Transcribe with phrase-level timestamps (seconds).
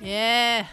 [0.00, 0.66] 耶！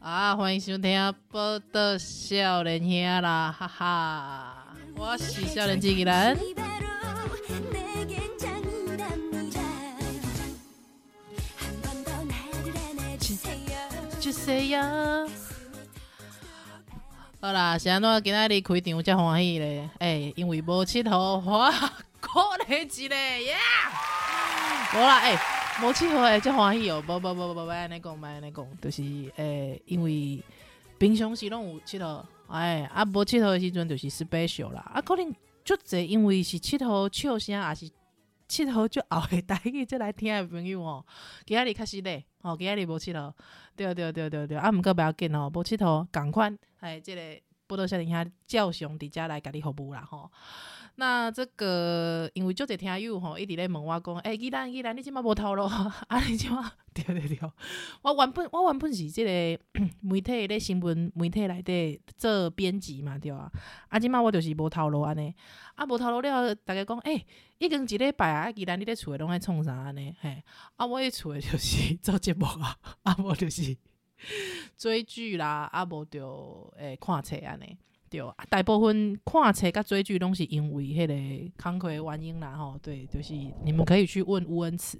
[0.00, 0.98] 啊，欢迎收听
[1.30, 2.88] 《报道少年兄》
[3.20, 4.66] 啦，哈哈！
[4.96, 6.38] 我是少年机器人。
[17.40, 21.70] 好啦，现在今仔日开场才欢喜咧，哎、欸，因为无佚佗花。
[22.30, 23.56] 可来一个耶！
[24.94, 25.34] 无啦，哎，
[25.82, 27.02] 无佚佗诶，真欢喜哦！
[27.06, 29.02] 不不不不不，安尼讲，安尼讲，就是
[29.36, 30.42] 诶、因为
[30.98, 35.34] 平常时拢有佚佗，哎，啊，无佚佗诶时阵就是 special 啦，啊，可能
[35.64, 37.90] 足侪，因为是佚佗笑声，也是
[38.46, 41.04] 佚佗足后诶台语，即来听诶朋友哦，
[41.46, 43.32] 今仔日较实咧，哦，今仔日无佚佗，
[43.74, 50.30] 对对对对对，啊，毋过不要紧哦，无佚佗，共款，哎，即、这个报道少年兄照常伫遮来甲你服务啦，吼。
[51.00, 55.62] 那这个，因为足侪听友吼，一直咧问我讲，诶、欸，既然既然你即马无头路，
[56.08, 57.38] 啊，你即马对对对，
[58.02, 59.30] 我原本我原本是即个
[60.02, 63.48] 媒体咧新闻媒体内底做编辑嘛，对啊，
[63.88, 65.32] 啊，即马我就是无头路安尼，
[65.76, 67.26] 啊，无头路了，大家讲，诶、欸，
[67.58, 70.42] 已经一礼拜啊，既然你咧厝诶拢爱创啥安尼，嘿，
[70.74, 73.76] 啊，我咧厝诶就是做节目啊， 啊，无就是
[74.76, 77.78] 追剧啦，啊，无就诶看册安尼。
[78.10, 82.78] 对，大部分看册甲追剧拢是因为迄个康亏原因啦吼。
[82.82, 84.98] 对，就是你们可以去问吴恩慈，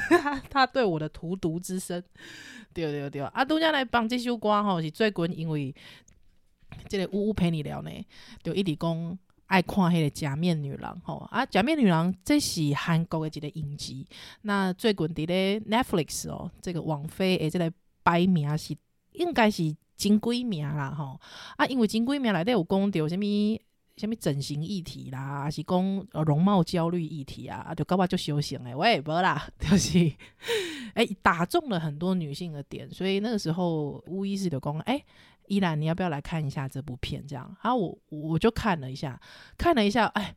[0.50, 2.02] 他对我的荼毒之深。
[2.74, 5.74] 对对对，啊，拄则来放这首歌吼，是最近因为
[6.88, 7.90] 这个呜呜陪你聊呢，
[8.42, 11.26] 就一直讲爱看迄个假面女郎吼。
[11.30, 14.06] 啊，假面女郎这是韩国的一个影集，
[14.42, 17.72] 那最近伫咧 Netflix 哦，这个网飞诶，这个
[18.04, 18.76] 排名是
[19.12, 19.74] 应该是。
[20.02, 21.20] 金龟名啦吼，
[21.56, 23.60] 啊，因为金龟名内底有讲到啥物
[23.96, 30.12] 啥物整形议题啦，还是讲容貌焦虑议题啊，啊就搞我就修行诶，我也无啦， 就是
[30.94, 35.04] 诶、打中了很多女性的点，所以那个时候巫医师就讲，诶、欸，
[35.46, 37.24] 依兰你要不要来看一下这部片？
[37.24, 39.20] 这样，啊，我我就看了一下，
[39.56, 40.34] 看了一下，哎，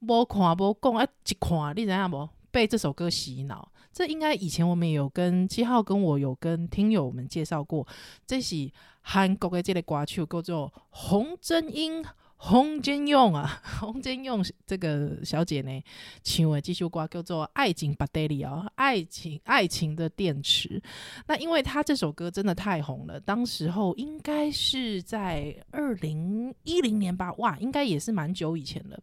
[0.00, 2.26] 无看无讲，啊，一看你知影无？
[2.50, 7.86] 被这首歌洗脑，这应该以前我们也有跟七号跟我有跟听友们介绍过，
[8.26, 8.70] 这是
[9.02, 12.04] 韩国的这个歌曲叫做洪真英、
[12.36, 15.82] 洪真勇啊， 洪真勇这个小姐呢
[16.22, 20.82] 唱的这首歌叫做《爱情巴德里》啊，爱情爱情的电池。
[21.26, 28.98] 那因为她这首歌真的太红了，当时候应该是在二零一零年吧，哇，应该也是蛮久以前了。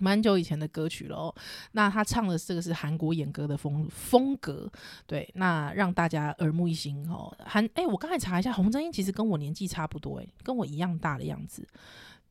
[0.00, 1.34] 蛮久以前的歌曲了哦，
[1.72, 4.70] 那他唱的这个是韩国演歌的风风格，
[5.06, 7.32] 对，那让大家耳目一新哦。
[7.44, 11.66] 韩哎，我刚才查一下，洪真英其实跟我年纪差不多，哎，跟我一样大的样子，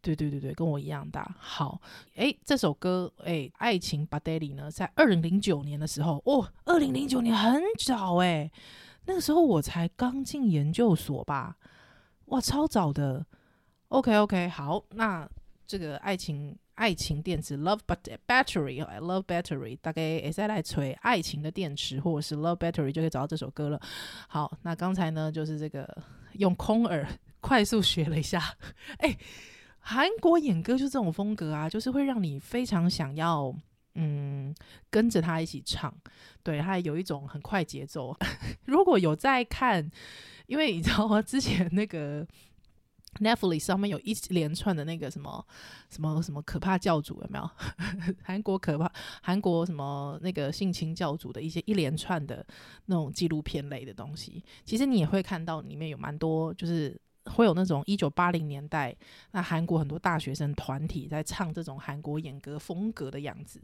[0.02, 1.35] 对对对对，跟我一样大。
[1.40, 1.79] 好，
[2.16, 8.52] 哎，这首歌哎，《爱情巴德里》呢，在二零零九年的时候，哦，二零零九年很早哎，
[9.06, 11.58] 那个时候我才刚进研究所吧，
[12.25, 13.25] 哇，超早的。
[13.90, 15.28] OK OK，好，那
[15.66, 16.58] 这个爱情。
[16.79, 17.81] 爱情电池，Love
[18.25, 23.78] Battery，Love Battery，大概也在来锤爱情的电池，或者是 Love Battery 就可以找到这首歌了。
[24.29, 25.85] 好，那刚才呢，就是这个
[26.35, 27.06] 用空耳
[27.41, 28.41] 快速学了一下。
[29.00, 29.13] 哎、
[29.79, 33.53] 韩国演歌就是这种风格啊，就是会让你非常想要，
[33.96, 34.56] 嗯，
[34.90, 35.93] 跟着他一起唱。
[36.43, 38.16] 对，他有一种很快节奏。
[38.64, 39.91] 如果有在看，
[40.47, 41.22] 因为你知道吗？
[41.22, 42.25] 之前那个。
[43.20, 45.46] Netflix 上面有一连串的那个什么
[45.90, 47.50] 什么什么可怕教主有没有？
[48.23, 48.90] 韩国可怕
[49.22, 52.46] 韩国什么那个性侵教主的一些一连串的
[52.85, 58.96] 那种纪录片类的东西，其实你也会看到里面有蛮多，就是会有那种一九八零年代
[59.32, 63.61] 那韩国很多大学生团体在唱这种韩国演歌风格的样子。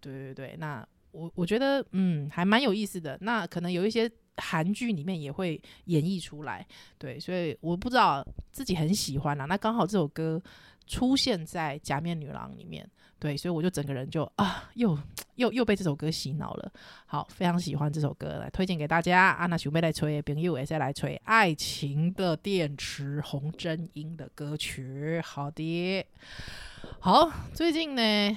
[0.00, 3.16] 对对对，那我我觉得嗯还蛮有意思的。
[3.22, 4.10] 那可能有一些。
[4.38, 6.66] 韩剧里面也会演绎出来，
[6.98, 9.44] 对，所以我不知道自己很喜欢啊。
[9.44, 10.42] 那刚好这首歌
[10.86, 12.88] 出现在《假面女郎》里面，
[13.18, 14.98] 对，所以我就整个人就啊，又
[15.36, 16.72] 又又被这首歌洗脑了。
[17.06, 19.30] 好，非常喜欢这首歌，来推荐给大家。
[19.30, 25.20] 啊，那准备来吹，朋友也再来吹《爱情的电池》洪真英的歌曲。
[25.22, 26.06] 好的，
[27.00, 28.36] 好，最近呢。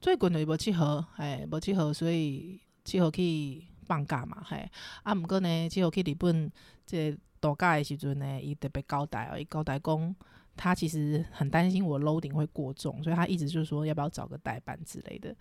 [0.00, 3.62] 最近就无契合，哎，无契合，所以契合去
[3.92, 4.70] 放假嘛，嘿。
[5.02, 6.50] 啊，毋过呢，契合去日本
[6.86, 10.16] 这度假的时阵呢，伊特别交代哦，伊交代讲，
[10.56, 15.34] 他其实很担心我 loading 会过重，所以他一直就说要不要找个代班之类的。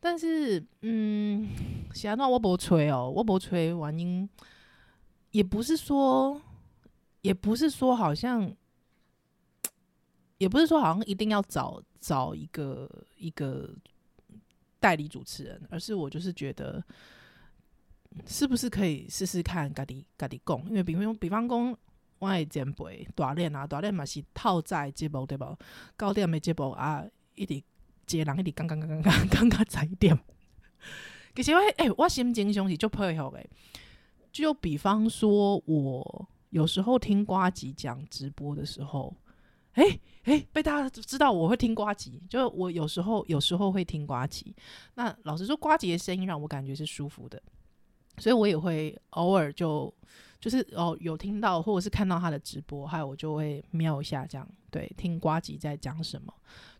[0.00, 1.48] 但是，嗯，
[1.92, 4.28] 是安怎我无吹哦，我无催原因，
[5.32, 6.40] 也不是说，
[7.22, 8.54] 也不是说好像。
[10.38, 13.68] 也不是说好像一定要找找一个一个
[14.78, 16.80] 代理主持人，而是我就是觉得
[18.26, 21.76] 是不是可以试试看家己家己讲，因为比方比方讲
[22.18, 25.56] 我的前辈大练啊，大练嘛是套在节目对不？
[25.96, 27.04] 高点的节目啊，
[27.34, 27.62] 一直
[28.06, 30.18] 接人一直刚刚刚刚刚刚刚十一点。
[31.34, 33.48] 其实我诶、我心情上是足配合诶。
[34.32, 39.14] 就比方说，我有时候听呱吉讲直播的时候。
[39.74, 44.52] 哎、欸、哎、被大家知道我会听呱吉，就我有时候有时候会听呱吉。
[44.94, 47.40] 那老实说，呱吉的声音让我感觉是舒服的，
[48.18, 49.92] 所以我也会偶尔就
[50.40, 56.32] 就是哦有听到或者是看到他的直播，还有我就会瞄一下这样，对，听瓜吉在讲什么，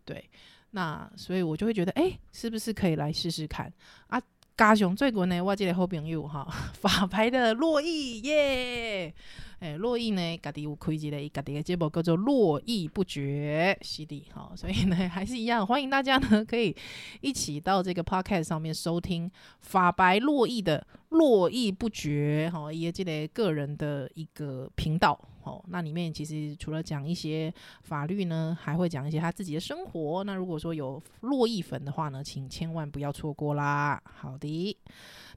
[0.04, 0.28] 对，
[0.70, 3.72] 那所以我就会觉得，哎、是不是可以来试试看
[4.08, 4.20] 啊？
[4.56, 6.44] 嘎熊最近呢，我这个好朋友哈，
[6.74, 9.14] 法牌的珞亦耶。
[9.60, 16.74] 诶，珞亦呢，家己有开一个家己的节目叫做《络绎不绝》是的，好，所以呢， 还是一样，欢迎大家呢可以
[17.20, 19.28] 一起到这个 podcast 上面收听
[19.62, 27.52] 法白珞亦的《络绎不绝》哈，也这个个人的一个频道，好，那里面其实除了讲一些
[27.82, 30.22] 法律呢，还会讲一些他自己的生活。
[30.22, 34.00] 那如果说有珞亦粉的话呢，请千万不要错过啦。
[34.04, 34.78] 好的。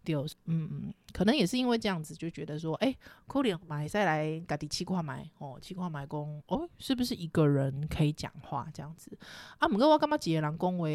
[0.03, 0.15] 对，
[0.45, 9.15] 嗯嗯，可能也是因为这样子，就觉得说，哎、欸，可能买再来家己试看买哦，试看买讲，哦，是不是一个人可以讲话这样子？
[9.59, 10.85] 啊，不过我感觉几个人讲话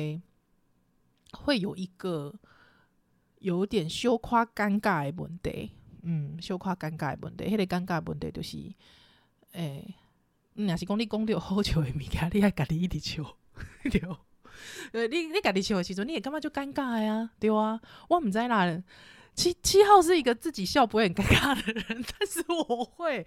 [1.41, 2.35] 会有一个
[3.38, 5.70] 有点羞夸尴尬的问题，
[6.02, 8.59] 嗯，羞夸尴尬的问题，迄、个尴尬的问题就是，
[9.52, 9.94] 诶、欸，
[10.55, 13.37] 若是讲你讲到好笑的物件，你爱家己一直笑，
[13.91, 14.00] 对。
[14.93, 18.82] 呃，你你家己笑的时阵，你也感觉就尴尬呀，对啊，我唔知啦。
[19.35, 21.85] 七七号是一个自己笑不会很尴尬的人，
[22.19, 23.23] 但是我会，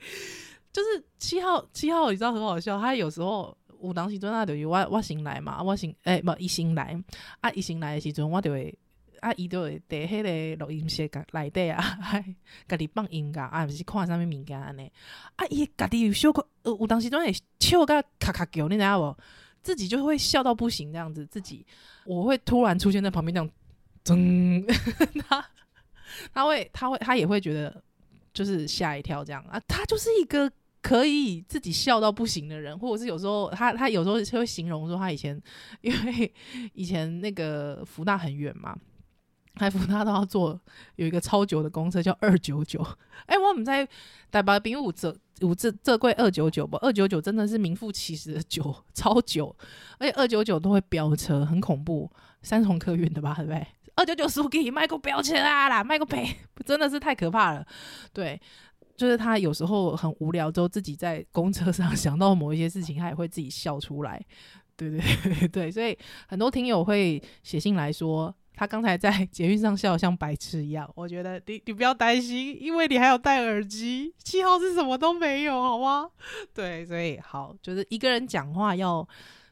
[0.74, 2.80] 就是七号七号，你知道很好笑。
[2.80, 7.00] 他有时候有当时阵啊，等于我我醒来嘛，我醒诶，不、欸、一醒来
[7.42, 8.76] 啊，一醒来的时阵，我就会
[9.20, 12.00] 啊，伊就会在迄个录音室内底啊，
[12.68, 14.92] 家己放音乐啊，不是看啥物物件安尼
[15.36, 19.16] 啊，伊家己有小可呃，有当时阵会笑甲咔咔叫，你知影无？
[19.62, 21.66] 自己就会笑到不行，这样子，自己
[22.06, 23.50] 我会突然出现在旁边，这样，
[24.04, 24.66] 噌，
[25.28, 25.46] 他
[26.34, 27.84] 他会他会他也会觉得
[28.34, 30.52] 就是吓一跳，这样啊，他就是一个
[30.82, 35.40] 可以自己笑到不行的人，或者是有时候他他有时候会形容说他以前
[35.82, 36.34] 因为
[36.74, 38.76] 以前那个福大很远嘛，
[39.56, 40.60] 还福大都要坐
[40.96, 42.82] 有一个超久的公车叫二九九，
[43.26, 43.88] 哎，我们在
[44.32, 45.16] 台北兵务者。
[45.42, 46.78] 五这这贵二九九不？
[46.78, 49.56] 二九九真的是名副其实的酒， 超久，
[49.98, 52.10] 而且二九九都会飙车，很恐怖。
[52.42, 53.68] 三重客运的吧，对不对？
[53.96, 56.26] 二九九输给卖个飙车啊啦，卖个赔，
[56.66, 57.66] 真的是太可怕了。
[58.14, 58.40] 对，
[58.96, 64.26] 就是他有时候很无聊，之后自己在公车上 想到某一些事情，他也会自己笑出来。
[64.78, 65.02] 对对
[65.34, 65.98] 对对，所以
[66.30, 68.34] 很多听友会写信来说。
[68.60, 74.14] 他刚才在捷运上笑得像白痴一样，我觉得你你不要担心，因为你还有戴耳机。
[74.22, 76.10] 七号是什么都没有，好吗？
[76.54, 79.08] 对，所以好，就是一个人讲话要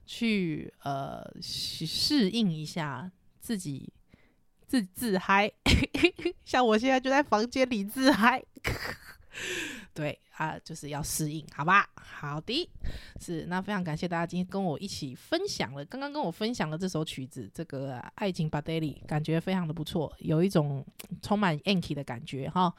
[0.06, 3.10] 去呃适应一下
[3.40, 3.90] 自己
[4.66, 5.50] 自自嗨，
[6.44, 8.44] 像我现在就在房间里自嗨。
[9.96, 11.90] 对啊，就是要适应，好吧？
[11.96, 12.70] 好的，
[13.20, 20.86] 是那非常感谢大家今天跟我一起分享了，刚刚跟我分享了这首曲子，这个《爱情巴德里》，感觉非常的不错，有一种
[21.22, 22.74] 充满 Anki 的感觉哈。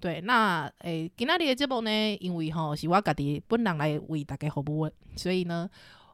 [0.00, 5.70] 对，那诶，今天的节目呢，因为哈是我家己本人来为大家服务，所以呢。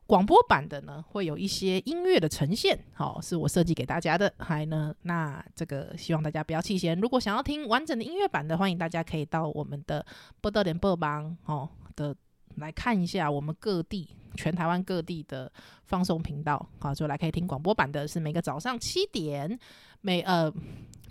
[0.08, 4.32] 广播版的呢，会有一些音乐的呈现，好、哦，是我设计给大家的。
[4.38, 6.98] 还呢，那这个希望大家不要弃嫌。
[6.98, 10.04] 如果想要听完整的音乐版的，欢迎大家可以到我们的
[10.40, 12.16] 报道联播网哦的
[12.56, 15.52] 来看一下我们各地全台湾各地的
[15.84, 19.58] 放送频道，好，就来可以听广播版的，是每个早上七点，
[20.00, 20.50] 每呃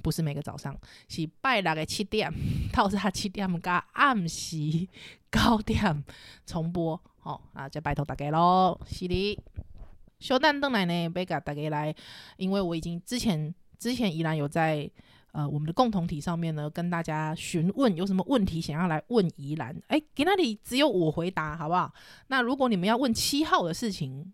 [0.02, 0.76] 不是每个早上，
[1.08, 2.34] 是拜六的七点
[2.74, 4.58] 到早七点加暗时
[5.32, 6.04] 九点
[6.48, 7.00] 重播。
[7.28, 9.38] 哦，啊，就拜托大家喽，是的。
[10.18, 11.94] 小蛋邓来呢，别给大家来，
[12.38, 14.90] 因为我已经之前之前依然有在
[15.34, 21.94] 呃我们的共同体上面呢，跟大家询问有什么问题想要来问宜兰，哎，给那里只有我回答，好不好？
[22.28, 24.34] 那如果你们要问七号的事情，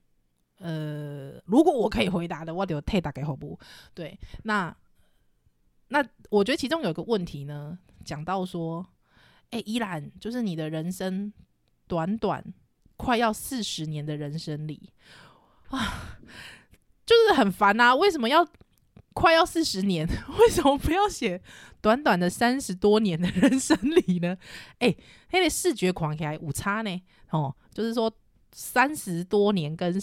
[0.60, 3.60] 呃，如果我可以回答的，我就替大家好不。
[3.96, 4.74] 对，那
[5.88, 8.86] 那我觉得其中有一个问题呢，讲到说，
[9.50, 11.34] 哎、欸，依然就是你的人生
[11.88, 12.42] 短短
[12.98, 14.92] 快要四十年的人生里
[15.70, 16.18] 啊，
[17.06, 18.48] 就是很烦啊，为什么要？
[19.16, 20.08] 快要四十年，
[20.40, 21.40] 为什么不要写
[21.82, 24.36] 短短的三十多年的人生里呢？
[24.80, 24.98] 哎、欸，
[25.32, 27.02] 那个视觉狂起来误差呢？
[27.30, 28.12] 哦，就是说
[28.54, 30.02] 三十多年跟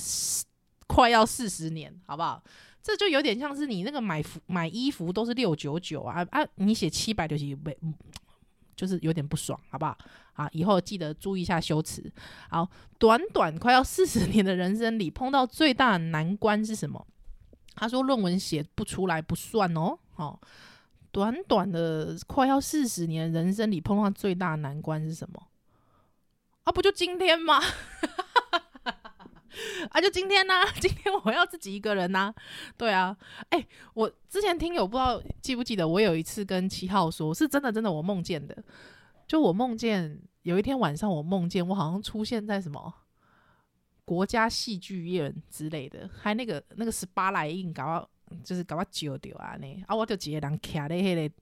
[0.87, 2.41] 快要四十年，好不好？
[2.81, 6.47] 这就有点像是你那个买服买衣服都是六九九啊啊！
[6.55, 7.77] 你写七百就是没，
[8.81, 9.95] 就是有点不爽，好不好？
[10.33, 12.11] 啊，以后记得注意一下修辞。
[12.49, 12.67] 好，
[12.99, 17.07] 短短快要四十年的人生里，碰到最大的难关是什么？
[17.75, 20.41] 他说：“论文写不出来不算哦，哦，
[21.13, 25.49] 短短的快要四十年人生里碰到最大难关是什么？
[26.65, 27.61] 啊，不就今天吗？
[29.91, 32.33] 啊，就今天呢、 今天我要自己一个人呐、
[32.77, 33.17] 对啊，
[33.51, 38.57] 哎、我之前听友不知道记不记得，我有一次跟七号说，是真的，真的，我梦见的，
[39.27, 42.95] 就我梦见有一天晚上，我梦见我好像出现在什么。”
[44.03, 47.85] 国家戏剧院之类的，还那个那个十八来印搞
[48.27, 49.57] 我，就是搞我揪掉啊！
[49.61, 51.35] 呢啊，我就一个人徛在那个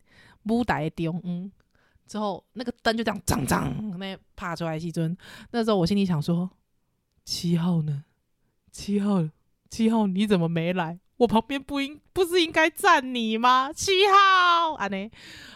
[0.43, 1.51] 舞台中，嗯，
[2.07, 5.17] 之后那个灯就这样脏脏那爬出来一尊，
[5.51, 6.51] 那时候我心里想说：
[7.29, 8.05] 七号呢？
[8.73, 9.29] 七号，
[9.69, 10.99] 七号你怎么没来？
[11.19, 13.71] 我旁边不应不是应该站你吗？
[13.71, 15.11] 七号啊呢？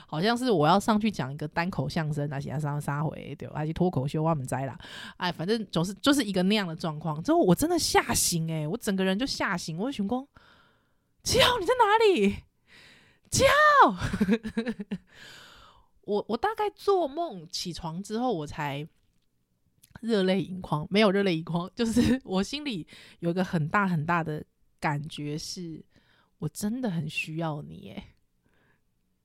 [0.07, 4.79] 好像是我要上去讲一个单口相声啊，其他三回对，还是脱口秀，我们栽了。
[5.17, 7.23] 哎，反正总是就是一个那样的状况。
[7.23, 9.79] 之后我真的吓醒，诶，我整个人就吓醒。
[9.79, 10.29] 我就想说，
[11.25, 12.37] 七号你在哪里？
[13.31, 13.97] 七号，
[16.05, 18.87] 我我大概做梦起床之后，我才
[20.01, 20.87] 热泪盈眶。
[20.91, 22.87] 没有热泪盈眶，就是 我心里
[23.21, 24.45] 有一个很大很大的
[24.81, 25.85] 感觉，是
[26.39, 28.03] 我真的很需要你，诶，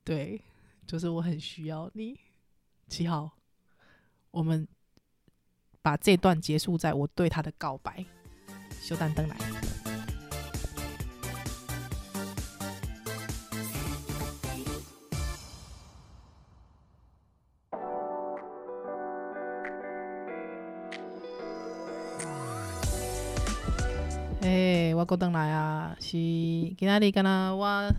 [0.04, 0.42] 对。
[0.86, 2.18] 就是我很需要你，
[2.88, 3.30] 七号，
[4.32, 4.66] 我们
[5.82, 8.06] 把这段结束在我对他的告白。
[8.80, 9.36] 修丹登来，
[24.48, 27.92] 哎，我过灯来啊，是今仔日敢若我。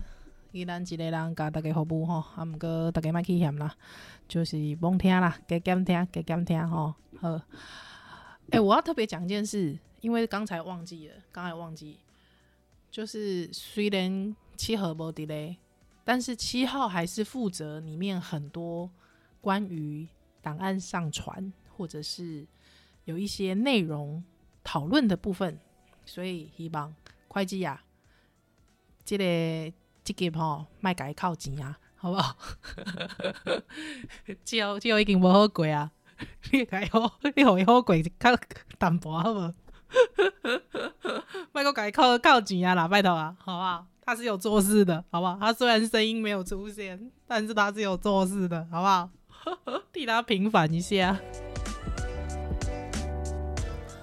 [0.51, 3.71] 依然一个人甲大家服务吼，啊，毋过大家莫去嫌啦，
[4.27, 6.95] 就是罔听啦，加减听，加减听吼。
[7.21, 7.39] 好，
[8.49, 11.99] 诶、我要特别讲一件事，因为刚才忘记了，刚才忘记，
[12.89, 15.55] 就是虽然七号无伫咧，
[16.03, 18.89] 但是七号还是负责里面很多
[19.39, 20.07] 关于
[20.41, 22.47] 档案上传或者是
[23.05, 24.23] 有一些内容
[24.63, 25.59] 讨论的部分，
[26.09, 26.93] 所以希望
[27.27, 27.83] 会计啊，
[29.05, 29.73] 这个。
[30.01, 32.35] 这个吼，卖甲伊扣钱啊，好不好？
[34.43, 35.91] 之后之后已经无好过啊，
[36.51, 38.35] 你甲伊好，你互伊好过较
[38.79, 39.53] 淡薄好无？
[41.53, 43.85] 卖个甲伊扣扣钱啊啦，拜托啊，好不好？
[44.01, 45.37] 他是有做事的，好不好？
[45.39, 49.11] 他虽然声音没有出现，但是他是有做事的，好不好？
[49.93, 51.19] 替他平反一下。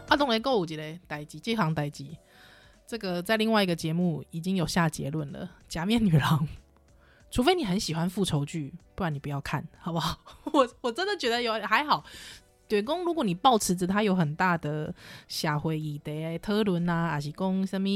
[0.09, 2.07] 啊，当然阁有一个代志，这项代志。
[2.87, 5.51] 这个在另外一个节目已经有下结论了。
[5.69, 6.47] 假面女郎，
[7.33, 10.17] 除非你很喜欢复仇剧，不然你不要看，好不好？
[10.55, 12.05] 我我真的觉得有还好。
[12.69, 14.95] 对公，如果你抱持着他有很大的
[15.27, 17.89] 社会议题讨论啊，还是讲什么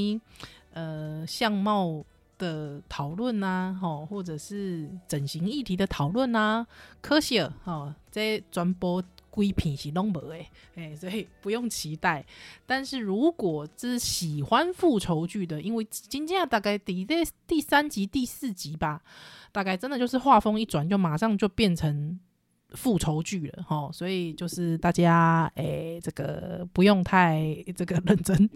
[0.72, 2.04] 呃相貌
[2.38, 6.66] 的讨论啊，吼，或者是整形议题的讨论啊，
[7.00, 9.00] 可惜哦，这转播。
[9.30, 12.24] 规品是拢无诶，哎，所以不用期待。
[12.66, 17.14] 但是如果是喜欢复仇剧的，因为今天大概第第
[17.46, 19.00] 第三集、第四集吧，
[19.52, 22.18] 大概真的就是画风一转，就马上就变成
[22.70, 23.90] 复仇剧了吼。
[23.92, 28.50] 所以就是大家哎、欸，这个不用太这个认真，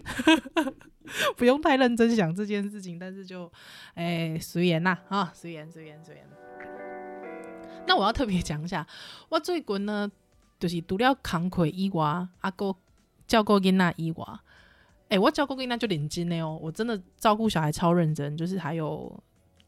[1.37, 2.99] 不用太认真想这件事情。
[2.99, 3.49] 但是就
[3.93, 6.29] 哎，随缘呐，啊，随缘随缘随缘。
[7.87, 8.85] 那我要特别讲一下，
[9.29, 10.11] 我最近呢。
[10.59, 12.03] 就是除了工课以外，
[12.39, 12.75] 啊，个
[13.27, 14.25] 照顾囡仔以外，
[15.09, 18.35] 诶、我照顾囡仔就认真的哦，我真的照顾小孩超认真。
[18.37, 19.23] 就是还有，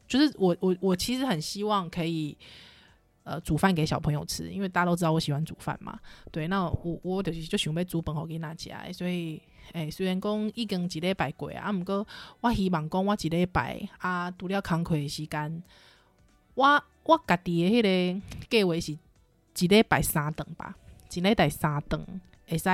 [0.08, 2.36] 就是我我我其实很希望可以，
[3.24, 5.98] 呃，煮饭给小朋友吃，因为大家都知道我喜欢煮饭嘛。
[6.32, 9.40] 对，那我我就是就想要煮饭给囡仔吃，所以，
[9.74, 12.06] 诶、虽然讲已经一礼拜过啊，毋过
[12.40, 15.62] 我希望讲我一礼拜啊，除了工课的时间，
[16.54, 18.98] 我我家己的迄个计划是。
[19.60, 20.76] 一礼拜三顿吧，
[21.12, 22.04] 一礼拜三顿
[22.46, 22.68] 会使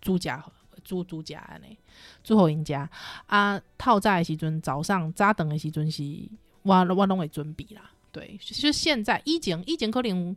[0.00, 0.28] 煮食
[0.82, 1.76] 煮煮食安尼，
[2.22, 2.74] 煮互因食
[3.26, 3.60] 啊。
[3.78, 6.02] 透早的时阵，早上早顿的时阵是
[6.62, 7.90] 我我拢会准备啦。
[8.12, 10.36] 对，就现在以前以前可能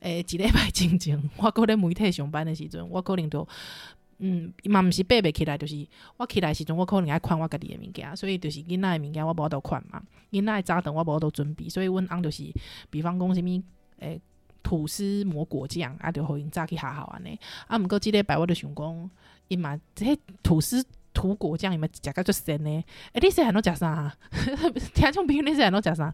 [0.00, 3.46] 诶、一礼拜之前， 我搁咧媒体上班的时阵，我可能就
[4.18, 10.00] 嗯嘛毋是爬袂起来，就是我起来的时阵，我可能爱款我家己的物件，所以就是囡仔的物件我无法度款嘛。
[10.30, 12.44] 囡仔早顿我无法度准备，所以阮翁就是
[12.88, 13.62] 比方讲啥物
[13.98, 14.20] 诶
[14.68, 17.40] 吐司抹果酱啊，就互因早起下校安尼。
[17.66, 19.10] 啊，毋过即礼拜我就想讲，
[19.48, 20.84] 伊嘛这些吐司
[21.14, 22.68] 涂果酱伊嘛食甲足鲜呢。
[22.68, 22.84] 诶、
[23.14, 24.14] 欸，你细汉拢食啥？
[24.92, 26.12] 听种朋友你细汉拢食啥？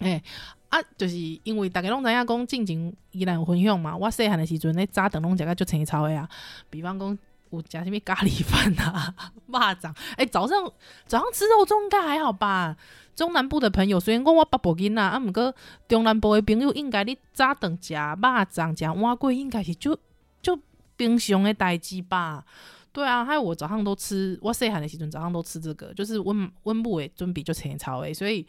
[0.00, 0.20] 诶、
[0.68, 3.96] 啊，就是因为逐个拢知影讲，进前伊来有分享嘛。
[3.96, 6.28] 我细汉诶时阵，咧早顿拢食甲足青草诶啊。
[6.70, 7.16] 比方讲
[7.50, 9.14] 有食啥物咖喱饭啊、
[9.46, 9.94] 肉粽。
[10.16, 10.64] 诶、早上
[11.06, 12.76] 早上吃肉粽应该还好吧？
[13.20, 15.54] 中南部的朋友虽然讲我北部囡仔，啊，毋过
[15.86, 19.94] 中南部的朋友应该你早顿食肉粽、食碗粿，应该是就
[20.40, 20.58] 就
[20.96, 22.42] 平常的代志吧？
[22.94, 28.46] 对啊，还有我早上都吃，我细汉的时阵早上都吃这个，就是温温母诶准备就青草诶，所以。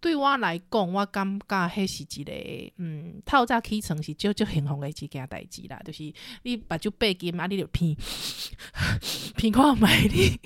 [0.00, 2.32] 对我来讲，我感觉迄是一个，
[2.78, 5.78] 嗯，透早起床是足足幸福的一件代志啦。
[5.84, 6.02] 就是
[6.42, 7.94] 你目睭闭紧啊，你就鼻
[9.36, 10.40] 鼻看卖你，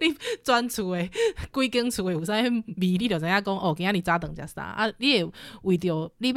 [0.00, 1.06] 你转厝的
[1.50, 4.90] 规间厝的有啥味，你就知影讲哦，今仔日早顿食啥啊？
[4.96, 5.26] 你也
[5.62, 6.34] 为着你要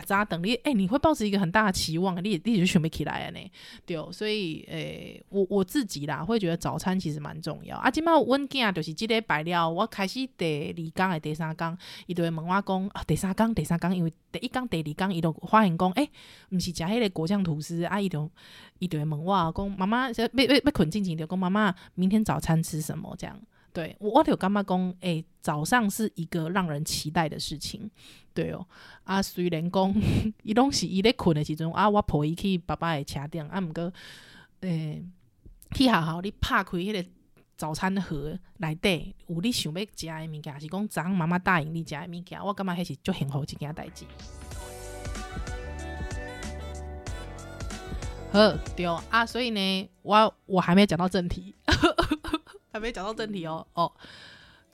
[0.00, 3.40] 食早顿，你诶、欸，你会抱持一个很大的期望，你你就想要起来呢？
[3.84, 7.90] 对，所以诶、我我自己啦，会觉得早餐其实蛮重要啊。
[7.90, 11.55] 今麦阮囝就是即个摆了，我开始第二工的第三。
[11.56, 16.10] 讲，伊就会问我讲啊，第三讲，第三讲，因为第一讲、第二讲，伊就发现讲，诶、欸，
[16.50, 18.30] 毋是食迄个果酱吐司，啊，伊就
[18.78, 23.14] 伊就会问我讲，妈妈，要要要困进前就讲，妈妈，明天早餐吃什么？
[23.18, 23.36] 这样，
[23.72, 27.90] 对我我就感觉讲，诶、早上是一个让人期待的事情，
[28.34, 28.66] 对哦，
[29.04, 29.94] 啊，虽然讲
[30.42, 33.92] 伊拢是伊咧困的时阵，啊，我抱伊去爸爸的车顶，啊，毋过，
[34.60, 35.04] 诶、欸，
[35.72, 37.08] 去学校你拍开迄个。
[37.56, 44.04] 早餐盒内底有你想要食的物件，是讲昨昏妈妈答应你食的物件，我感觉迄是足幸福一件代志。
[48.30, 51.54] 好，对啊，所以呢，我我还没讲到正题，
[52.70, 53.90] 还没讲到正题哦哦，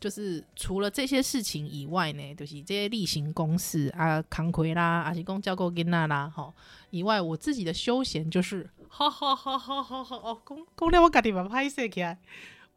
[0.01, 6.53] 就是除了这些事情以外呢，就是这些例行公事啊，工课啦，还是讲照顾囡仔啦，吼、
[6.90, 12.18] 以外，我自己的休闲就是， 哈哈哈哈哈哈哦，讲讲了我家己嘛歹势起来。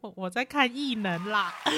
[0.00, 1.52] 我在看异能啦，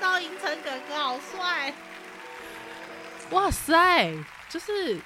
[0.00, 1.74] 赵寅成哥哥好帅，
[3.30, 4.10] 哇塞，
[4.48, 4.98] 就是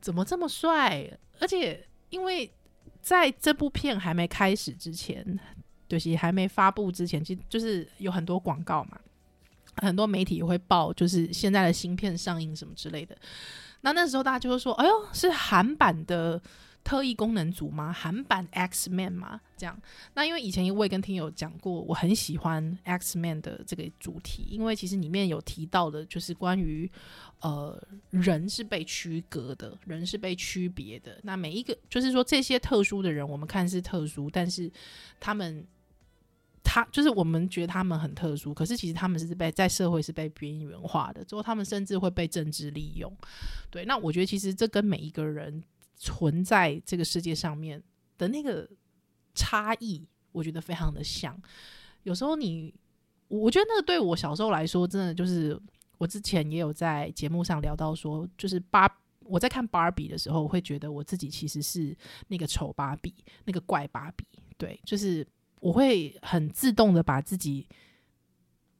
[0.00, 1.10] 怎么这么帅？
[1.40, 2.52] 而且因为
[3.00, 5.40] 在这部片还没开始之前，
[5.88, 9.00] 就是还没发布之前，其实就是有很多广告嘛，
[9.76, 13.16] 很多媒体也会报，就是现在的新片上映什么之类的。
[13.80, 16.38] 那那时候大家就会说：“哎呦，是韩版的。”
[16.84, 17.92] 特异功能组吗？
[17.92, 19.40] 韩版 X Man 吗？
[19.56, 19.80] 这样，
[20.14, 26.90] 那因为以前我也跟听友讲过，我很喜欢 X Man 的这个主题，因为其实里面有提到的，就是关于
[27.40, 31.20] 呃人是被区隔的，人是被区别的。
[31.22, 34.70] 那每一个就是说这些特殊的人，我们看是特殊，但是
[35.20, 35.64] 他们
[36.64, 43.16] 他就是我们觉得他们很特殊，可是其实他们是被在社会是被边缘化的，之后他们甚至会被政治利用。
[43.70, 45.62] 对，那我觉得其实这跟每一个人。
[46.02, 47.80] 存在这个世界上面
[48.18, 48.68] 的那个
[49.36, 51.40] 差异，我觉得非常的像。
[52.02, 52.74] 有时候你，
[53.28, 55.56] 我觉得那个对我小时候来说，真的就是
[55.98, 64.26] 我之前也有在节目上聊到说，就是芭，我在看芭比的时候，会觉得我自己其实是那个丑芭比，那个怪芭比。
[64.58, 65.24] 对，就是
[65.60, 67.68] 我会很自动的把自己。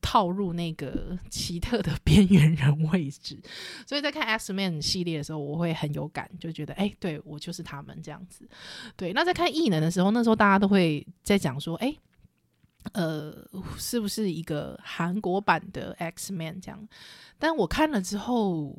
[0.02, 3.40] 套入那个奇特的边缘人位置，
[3.86, 8.46] 所以在看 X Man 系列的时候，我会很有感，就觉得哎、对我就是他们这样子。
[8.96, 11.96] 对，那在看异能的时候，那时候大家都会在讲说，哎、
[12.92, 13.32] 呃，
[13.78, 16.88] 是不是一个韩国版的 X Man 这样？
[17.38, 18.76] 但我看了之后，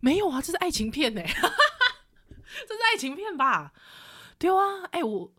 [0.00, 1.26] 没有啊，这是爱情片呢、欸，
[2.68, 3.72] 这是爱情片吧？
[4.38, 5.32] 对啊，哎、我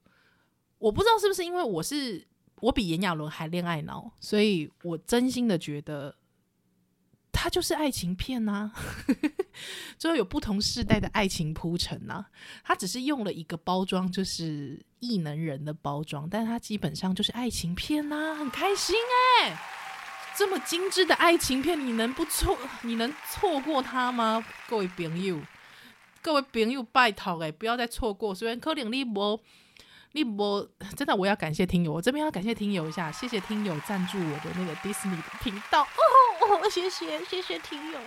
[0.80, 2.28] 我不知道是不是因为我是。
[2.66, 6.16] 我比炎亚纶还恋爱脑，所以我真心的觉得，
[7.32, 8.74] 他就是爱情片呐、啊，
[10.00, 12.26] 就有不同世代的爱情铺陈呐。
[12.64, 18.96] 他只是用了一个包装，就是异能人的包装，但是他基本上就是爱情片呐、很开心
[19.44, 19.56] 哎、
[20.36, 22.58] 这么精致的爱情片，你能不错？
[22.82, 24.44] 你能错过他吗？
[24.68, 25.40] 各位朋友，
[26.20, 28.34] 各位朋友，拜托哎，不要再错过。
[28.34, 29.40] 虽然可能你无。
[30.16, 38.00] 立波真的，我要感谢听友，我这边要感谢听友一下，谢谢听友赞助我的那个 Disney 的频道哦哦，谢谢谢谢听友。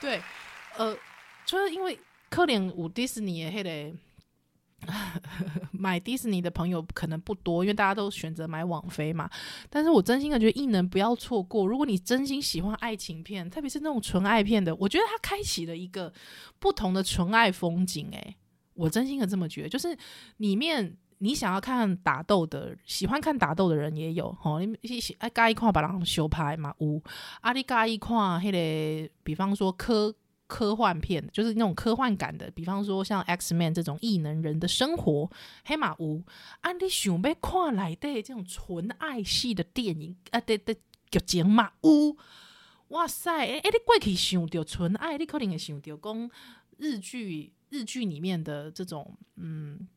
[0.00, 0.22] 对，
[0.78, 0.96] 呃，
[1.44, 1.98] 就是因为
[2.30, 3.98] 可怜五 Disney 的迄个
[5.72, 9.28] 买迪士尼的朋友可能不多，因为大家都选择买网飞嘛。
[9.68, 11.66] 但是我真心的觉得异能不要错过。
[11.66, 16.12] 如果你真心喜欢爱情片，特别是那种纯爱片的，我觉得它开启了一个
[16.60, 18.08] 不同的纯爱风景。
[18.12, 18.36] 诶，
[18.74, 19.96] 我真心的这么觉得，就是
[20.38, 24.58] 里面你想要看打斗的，喜欢看打斗的人也有吼。
[24.60, 26.74] 你喜爱加一块把人修拍嘛？
[26.78, 27.00] 有
[27.40, 30.14] 阿里加一块，迄个比方说科。
[30.48, 35.30] 科幻片就是那种科幻感的，比方说像 X Man 这种异能人的生活，
[35.64, 36.22] 黑马屋
[36.60, 40.76] 啊，你想要看来的这种纯爱系的电影啊，对对，
[41.08, 42.18] 叫金马屋，
[42.88, 46.30] 哇塞，哎、欸，你过去想到纯爱，你可能会想到讲
[46.76, 49.88] 日剧，日剧里面的这种嗯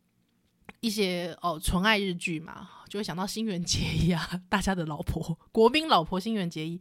[0.85, 6.79] 一些哦纯爱日剧嘛，就会想到新垣结衣啊， 大家的老婆， 国民老婆新垣结衣，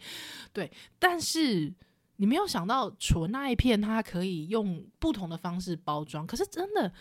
[0.53, 1.73] 对，但是。
[2.17, 6.93] 你没有想到纯爱片，它可以用不同的方式包装，可是真的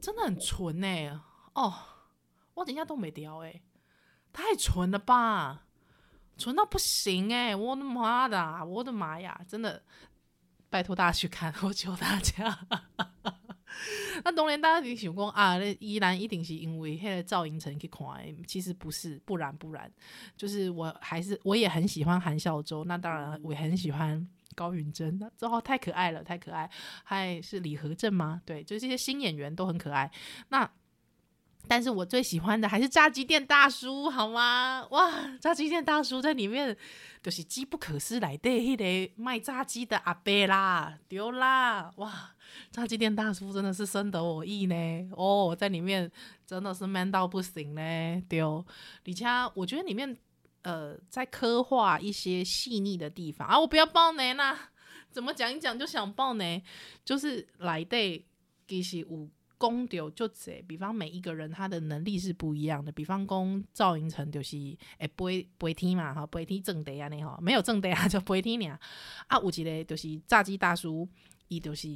[0.00, 1.10] 真的很纯哎、
[1.52, 1.74] 哦，
[2.54, 3.60] 我等一下都没掉哎，
[4.32, 5.64] 太纯了吧，
[6.38, 9.36] 纯到不行哎、我的妈的，我的妈呀！
[9.48, 9.82] 真的，
[10.70, 12.56] 拜托大家去看， 我求大家。
[14.24, 18.04] 那当然，大家你想讲啊，那依然一定是因为迄个赵寅成去看，
[18.46, 19.90] 其实不是，不然不然，
[20.36, 24.28] 就是我还是我也很喜欢韩孝周，那当然我也很喜欢。
[24.54, 26.70] 高允贞，那之后太可爱了，太可爱。
[27.04, 28.40] 还是李和正吗？
[28.46, 30.10] 对，就是这些新演员都很可爱。
[30.48, 30.66] 那，
[31.68, 34.86] 但是我最喜欢的还是炸鸡店大叔，好吗？
[34.90, 36.76] 哇，炸鸡店大叔在里面
[37.22, 38.76] 就是机不可失来的那
[39.06, 41.92] 个卖炸鸡的阿伯啦，丢啦！
[41.96, 42.34] 哇，
[42.70, 44.74] 炸鸡店大叔真的是深得我意呢。
[45.12, 46.10] 哦，在里面
[46.46, 48.64] 真的是 man 到不行呢，丢。
[49.04, 50.16] 李佳，我觉得里面。
[50.62, 54.70] 呃，在刻画一些细腻的地方啊，我不要爆雷啦，
[55.12, 56.60] 怎么讲一讲就想爆雷，
[57.04, 58.26] 就是来对
[58.66, 64.56] 其实有讲到就这，比方每一个人他的能力是不一样的，比方讲赵寅成就是
[64.98, 68.78] 诶飞飞天嘛哈，飞天正地啊你哈，没有正地啊就飞天俩
[69.28, 71.08] 啊，有一个就是炸鸡大叔，
[71.48, 71.88] 伊就是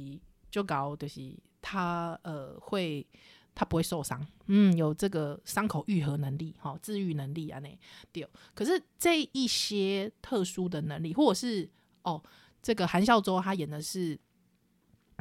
[0.49, 3.05] 就搞就是他呃会。
[3.53, 7.77] 他不会受伤，嗯，有这个伤口愈合能力，哈，治愈能力啊，那
[8.13, 8.25] 对。
[8.55, 11.69] 可是这一些特殊的能力，或者是
[12.03, 12.23] 哦，
[12.61, 14.17] 这个韩孝周他演的是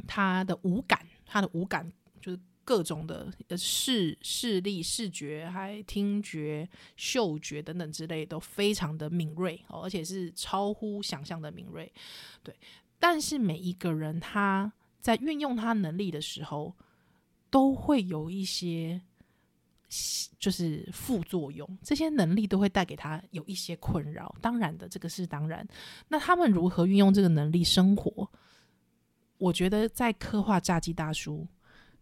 [0.06, 1.92] 他的五感，他的五感
[2.70, 11.92] 各种的视视力、视觉、还听觉、嗅觉等等之类都非常的敏锐哦，而且是超乎想象的敏锐。
[12.44, 12.54] 对，
[13.00, 16.76] 但是每一个人他在运用他能力的时候。
[17.52, 19.00] 都会有一些
[20.38, 24.32] 就是副作用，这些能力都会带给他有一些困扰。
[24.40, 25.66] 当然的，这个是当然。
[26.06, 28.30] 那他们如何运用这个能力生活？
[29.38, 31.44] 我觉得在刻画炸鸡大叔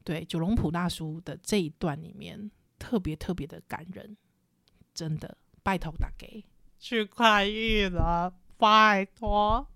[0.09, 4.17] 对九龙浦大叔的这一段里面，特别特别的感人。
[4.95, 6.27] 真的，拜托大家
[6.79, 9.69] 去看异能，拜托。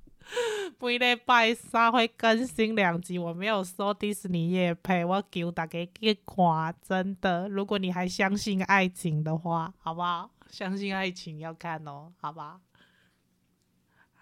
[0.80, 7.46] 每礼拜三会更新两集，我没有收迪士尼业配，我求大家去看，真的。
[7.50, 10.30] 如果你还相信爱情的话，好不好？
[10.48, 12.58] 相信爱情要看哦，好吧？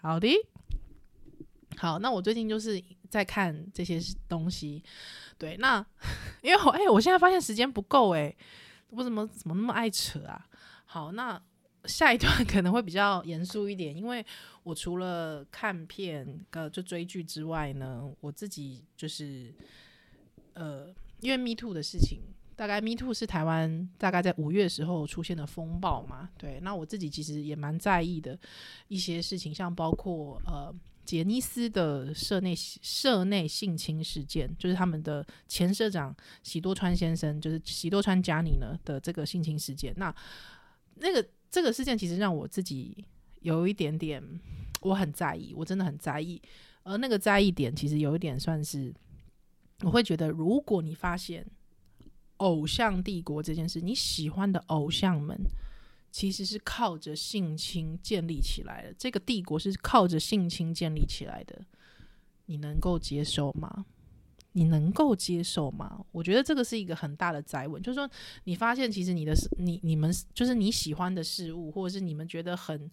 [0.01, 0.27] 好的，
[1.77, 1.99] 好。
[1.99, 4.83] 那我最近就是在看这些东西，
[5.37, 5.55] 对。
[5.57, 5.85] 那
[6.41, 8.35] 因为我哎、我现在发现时间不够哎，
[8.89, 10.47] 我怎么怎么那么爱扯啊？
[10.85, 11.39] 好，那。
[11.85, 14.23] 下一段 可能会比较严肃一点，因为
[14.61, 19.51] 我除了看片、呃，就追剧之外呢，我自己就是，
[20.53, 22.21] 呃，因为 Me Too 的事情，
[22.55, 28.37] 大概 Me Too 是台湾大概在五月时候出现的风暴嘛，对，那我自己其实也蛮在意的
[28.87, 30.71] 一些事情，像包括呃，
[31.05, 40.13] 杰尼斯的社内社内性侵事件，就是他们的前社长喜多川先生，就是喜多川佳妮呢的这个性侵事件，那
[40.95, 41.27] 那个。
[41.51, 43.03] 这个事件其实让我自己
[43.41, 44.23] 有一点点，
[44.83, 46.41] 我很在意，我真的很在意。
[46.83, 48.95] 而那个在意点，其实有一点算是，
[49.81, 51.45] 我会觉得，如果你发现
[52.37, 55.37] 偶像帝国这件事，你喜欢的偶像们
[56.11, 61.59] 其实是靠着性侵建立起来的，这个帝国是靠着性侵建立起来的，
[62.47, 63.85] 你能够接受吗？
[64.53, 66.05] 你能够接受吗？
[66.11, 68.09] 我觉得这个是一个很大的灾问，就是说，
[68.43, 72.91] 你发现其实你的你你们就是你喜欢的事物，或者是你们觉得很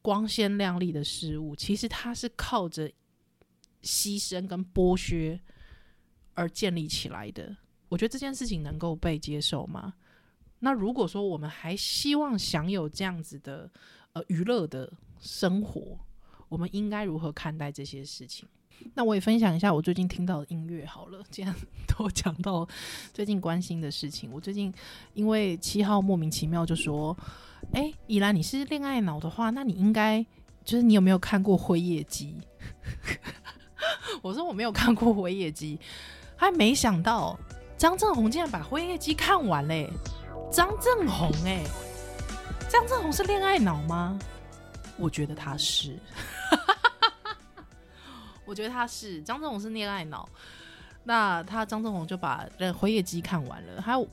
[0.00, 2.88] 光鲜亮丽的事物，其实它是靠着
[3.82, 5.40] 牺牲跟剥削
[6.34, 7.56] 而建立起来的。
[7.88, 9.94] 我觉得这件事情能够被接受吗？
[10.64, 13.70] 那如果说我们还希望享有这样子的
[14.14, 15.98] 呃娱乐的生活，
[16.48, 18.48] 我们应该如何看待这些事情？
[18.94, 21.22] 那我也分享一下我最近听到的音乐好了。
[21.30, 21.54] 既然
[21.86, 22.66] 都讲到
[23.12, 24.72] 最近关心的事情，我最近
[25.12, 27.14] 因为七号莫名其妙就说
[27.74, 30.24] ：“哎、欸，宜兰你是恋爱脑的话，那你应该
[30.64, 32.34] 就是你有没有看过《辉夜姬》？”
[34.22, 35.76] 我说我没有看过《辉夜姬》，
[36.36, 37.38] 还没想到
[37.76, 39.90] 张正宏竟然把《辉夜姬》看完嘞！
[40.50, 41.64] 张正红哎，
[42.68, 44.18] 张正红是恋爱脑吗？
[44.96, 45.98] 我觉得他是。
[48.46, 50.28] 我觉得他是张正红是恋爱脑，
[51.02, 54.06] 那他张正红就把《辉夜姬》看完了，还有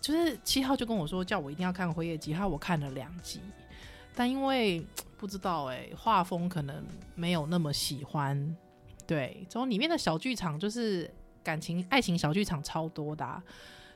[0.00, 3.40] 就是七号就跟我说叫我一定要看《辉夜姬》，还有我看了两集，
[4.14, 4.84] 但因为
[5.16, 8.56] 不知道哎、欸，画风可能没有那么喜欢，
[9.06, 11.08] 对，从里面的小剧场就是
[11.44, 13.40] 感情爱情小剧场超多的、啊，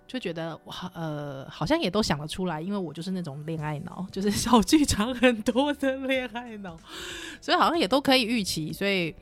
[0.06, 6.78] 就觉得哇呃好像也都想得出来，因为我就是那种恋爱脑， 就是小剧场很多的恋爱脑，
[7.40, 9.14] 所以好像也都可以预期，所以。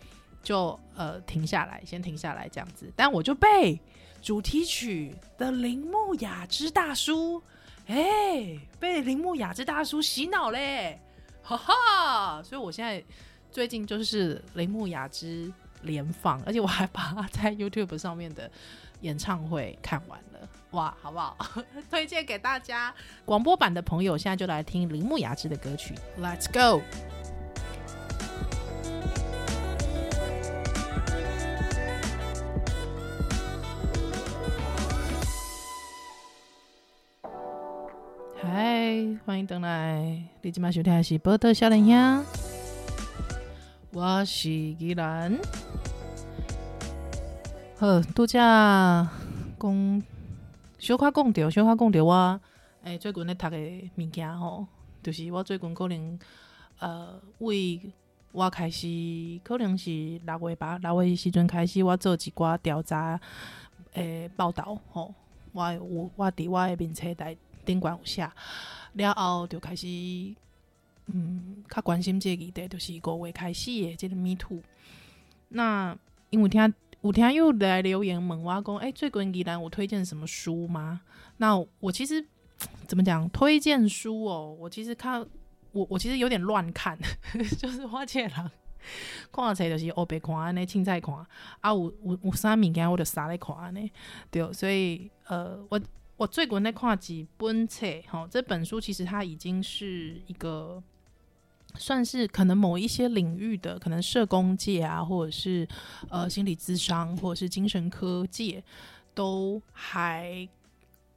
[0.44, 3.80] 就呃停下来，先停下来这样子，但我就被
[4.20, 7.40] 主题曲的铃木雅之大叔，
[7.86, 11.00] 哎、被铃木雅之大叔洗脑嘞，
[11.44, 12.42] 哈哈！
[12.42, 13.00] 所以我现在
[13.52, 15.48] 最近就是铃木雅之
[15.82, 18.50] 连放，而且我还把他在 YouTube 上面的
[19.02, 21.36] 演唱会看完了，哇，好不好？
[21.90, 26.82] 推荐给大家，广播版的朋友现在就来听铃木雅之的歌曲，Let's go
[38.40, 38.72] 嗨。
[39.24, 41.94] 欢迎登来，你今晚收听的是《宝岛少年兄》，
[43.92, 45.38] 我是依兰。
[47.78, 50.02] 好，拄则讲
[50.82, 52.40] 小可讲着，小可讲着我
[52.82, 54.66] 诶，最近咧读诶物件吼，
[55.00, 56.18] 就是我最近可能
[56.80, 57.80] 呃，为
[58.32, 58.88] 我开始
[59.44, 59.90] 可能是
[60.26, 63.20] 六月吧，六月时阵开始，我做一寡调查
[63.92, 65.14] 诶报道吼，
[65.52, 68.28] 我有我伫我诶面册台顶管有写。
[68.94, 69.86] 了后就开始，
[71.06, 74.58] 嗯，较关心这个议题，就是五月开始的这个 Me Too。
[75.50, 75.96] 那
[76.30, 81.00] 因为听有听友来留言问我讲，哎、最近宜兰有推荐什么书吗？
[81.38, 82.24] 那我其实
[82.86, 84.56] 怎么讲推荐书哦？
[84.60, 85.20] 我其实看
[85.72, 86.96] 我我其实有点乱看，
[87.58, 88.30] 就是我这人
[89.32, 91.12] 看册就是黑白看安尼，青菜看
[91.60, 93.90] 啊，有有有啥物件我就啥来看安尼，
[94.30, 95.80] 对，所以呃我。
[96.18, 100.80] 我最近在看几本册，哈，这本书其实它已经是一个
[101.74, 105.66] 算是可能某一些领域的，可能社工界啊，或者是
[106.08, 108.62] 呃心理咨商，或者是精神科界，
[109.14, 110.48] 都还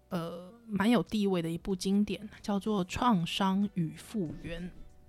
[0.10, 4.64] 呃蛮有地位的一部经典，叫做《创伤与复原》，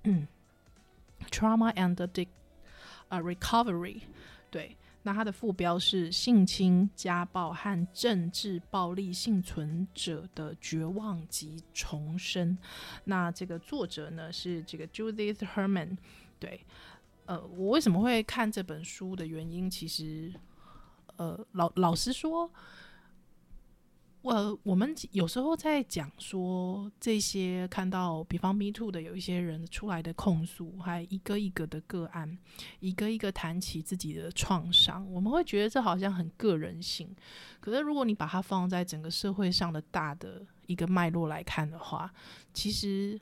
[0.04, 0.26] 嗯
[1.30, 2.08] ，Trauma and the
[3.08, 4.00] 呃 Recovery，
[4.50, 4.76] 对。
[5.06, 12.58] 那它的副标是性侵、家暴和政治暴力幸存者的绝望及重生。
[13.04, 15.96] 那这个作者呢是这个 Judith Herman。
[16.40, 16.60] 对，
[17.26, 20.34] 呃，我为什么会看这本书的原因，其实，
[21.18, 22.50] 呃，老老实说。
[24.26, 32.36] 我我们有时候在讲说这些看到，比方 Me Too 的有一些人出来的控诉，还一个一个的个案，
[32.80, 37.14] 一个一个谈起自己的创伤，我们会觉得这好像很个人性。
[37.60, 42.12] 可是如果你把它放在整个社会上的大的一个脉络来看的话，
[42.52, 43.20] 其实，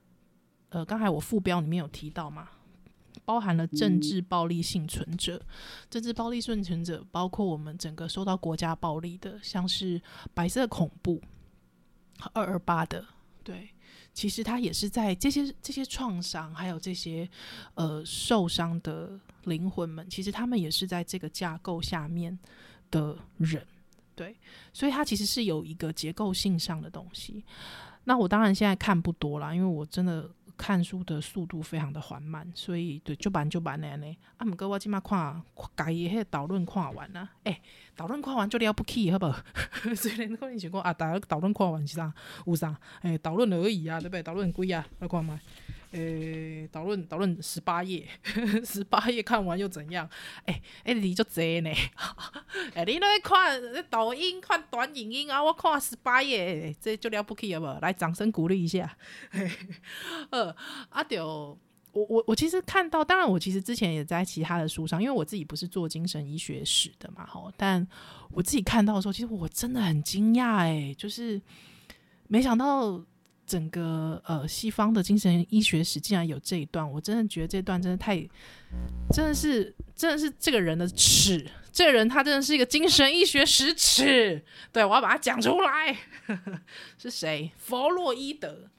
[0.71, 2.49] 呃，刚才我副标里面有提到嘛。
[3.25, 5.47] 包含了政治暴力幸存者，嗯、
[5.89, 10.01] 政治暴力幸存者包括我们整个受到国家暴力的，像是
[10.35, 11.21] 白色恐怖、
[12.33, 13.05] 二二八的，
[13.43, 13.71] 对，
[14.13, 17.29] 其实他也是在这些这些创伤，还有这些
[17.75, 22.39] 呃受伤的灵魂们，其实他们也是在这个架构下面
[22.91, 23.67] 的人，
[24.15, 24.37] 对，
[24.73, 27.43] 所以它其实是有一个结构性上的东西。
[28.05, 30.31] 那我当然现在看不多啦，因为我真的。
[30.57, 34.17] 看书的速度非常的缓慢，所以对，就慢就慢的安尼。
[34.37, 35.43] 啊，毋过我即马看，
[35.77, 37.29] 家己迄个导论看完啦。
[37.45, 37.63] 诶、欸，
[37.97, 39.33] 导论看完就了不起，好不？
[39.95, 42.13] 虽然可能想讲啊，逐个导论看完是啥？
[42.47, 42.77] 有啥？
[43.03, 44.23] 诶、欸，导论而已啊，对不对？
[44.23, 45.41] 导论贵啊，来看嘛。
[45.95, 48.05] 诶、欸，导论导论十八页，
[48.67, 50.09] 十八页看完又怎样？
[50.47, 51.71] 诶、欸， 诶，你就贼呢？
[52.75, 55.41] 诶、欸，你那看抖音看短影音啊？
[55.41, 57.67] 我看十八页，这就了不起了不？
[57.81, 58.97] 来，掌声鼓励一下。
[60.31, 60.55] 呃，
[60.89, 61.57] 阿丢，
[61.93, 67.87] 我我我其实看到，当然我其实之前也在其他的书上，因为我自己不是做精神医学史的嘛，吼，但
[68.33, 71.41] 我自己看到的时候，其实我真的很惊讶，诶，就是
[72.27, 73.01] 没想到。
[73.47, 78.17] 整个呃西方的精神医学史竟然有这一段，我真的觉得这段真的太，
[79.11, 85.97] 真的是真的是这个人的耻，这个人他真的是一个精神医学史耻，对，我要把他讲出来，
[86.97, 87.51] 是谁？
[87.57, 88.71] 弗洛伊德，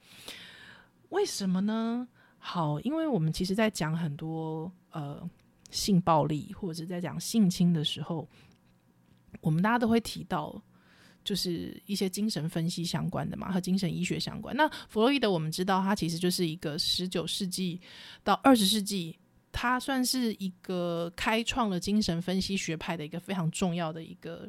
[1.10, 2.08] 为什么呢？
[2.38, 5.28] 好，因为我们其实在讲很多呃
[5.70, 8.28] 性暴力或者是在讲性侵的时候，
[9.40, 10.62] 我们大家都会提到。
[11.26, 14.56] 就是一些精神分析相关的嘛，和精神医学相关。
[14.56, 17.80] 那弗洛伊德，我们知道他其实就是一个十九世纪
[18.22, 19.18] 到二十世纪，
[19.50, 24.48] 他算是一个开创了精神分析学派的一个非常重要的一个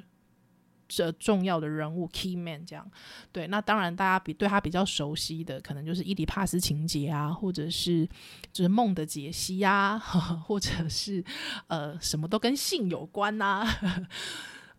[0.88, 2.64] 这重要的人物，key man。
[2.64, 2.90] 这样
[3.32, 8.08] 对，那当然大家比对他比较熟悉的，可能就是伊迪帕斯情节啊，或者是
[8.54, 9.98] 就是梦的解析啊，
[10.46, 11.24] 或者是
[11.68, 14.08] 呃什么都跟性有关呐、啊。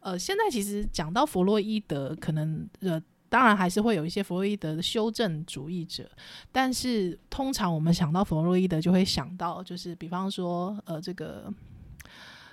[0.00, 6.08] 呃，现在其实讲到弗洛伊德，可能呃，当然还是会有一些弗洛伊德的修正主义者，
[6.50, 11.52] 但是通常我们想到弗洛伊德，就会想到就是，比方说，呃，这个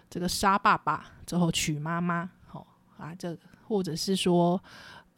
[0.09, 2.65] 这个杀爸爸之后娶妈妈，哦
[2.97, 4.61] 啊，这或者是说，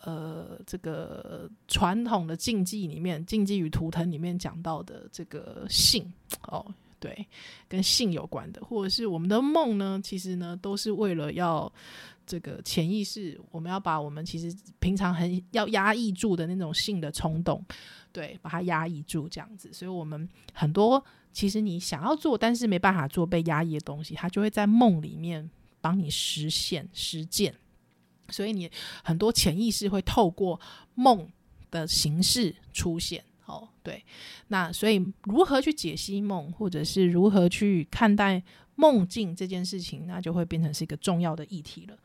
[0.01, 6.13] 呃，这个传统的禁忌里面，《禁忌与图腾》里面讲到的这个性，
[6.43, 6.63] 哦，
[6.99, 7.25] 对，
[7.67, 11.71] 跟性有关的，或者是我们的梦呢，其实呢，都是为了要。
[12.27, 17.63] 这个潜意识，我们要把我们其实平常很要压抑住的那种性的冲动，
[18.11, 19.71] 对，把它压抑住，这样子。
[19.71, 27.55] 所以，我们很多其实你想要做，但是没办法做，被压抑的东西，它就会在梦里面帮你实现实践。
[28.29, 28.69] 所以，你
[29.03, 30.59] 很多潜意识会透过
[30.95, 31.31] 梦
[31.71, 33.23] 的形式出现。
[33.45, 34.03] 哦，对。
[34.49, 38.43] 那所以，如何去解析梦，或者是如何去看待？
[38.77, 41.97] 梦境这件事情，那就会变成是一个重要的议题了。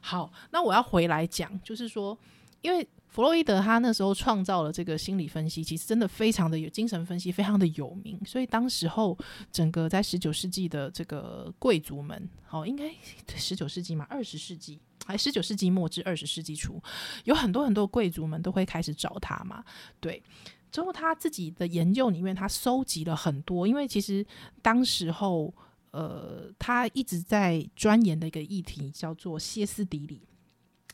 [0.00, 2.16] 好，那我要回来讲，就是说，
[2.62, 8.16] 因为弗洛伊德他那时候创造了这个心理分析，其实真的非常的有精神分析，非常的有名。
[8.24, 9.18] 所以当时候
[9.50, 12.88] 整个在十九世纪的这个贵族们，好，应该
[13.34, 16.80] 十九世纪嘛，二十世纪还十九世纪末至二十世纪初，
[17.24, 19.64] 有很多很多贵族们都会开始找他嘛。
[19.98, 20.22] 对，
[20.70, 24.24] 之后他自己的研究里面，他收集了很多，因为其实
[24.62, 25.52] 当时候。
[25.92, 30.22] 呃，他一直在钻研的一个议题叫做歇斯底里，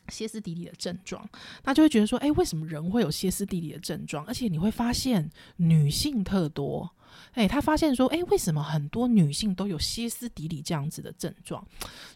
[0.09, 1.29] 歇斯底里的症状，
[1.63, 4.25] 他就会觉得说，哎，为什么人会有歇斯底里的症状？
[4.25, 6.91] 而且你会发现女性特多，
[7.33, 11.67] 哎，他发现说，哎，为什么很多女性都有歇斯底里这样子的症状？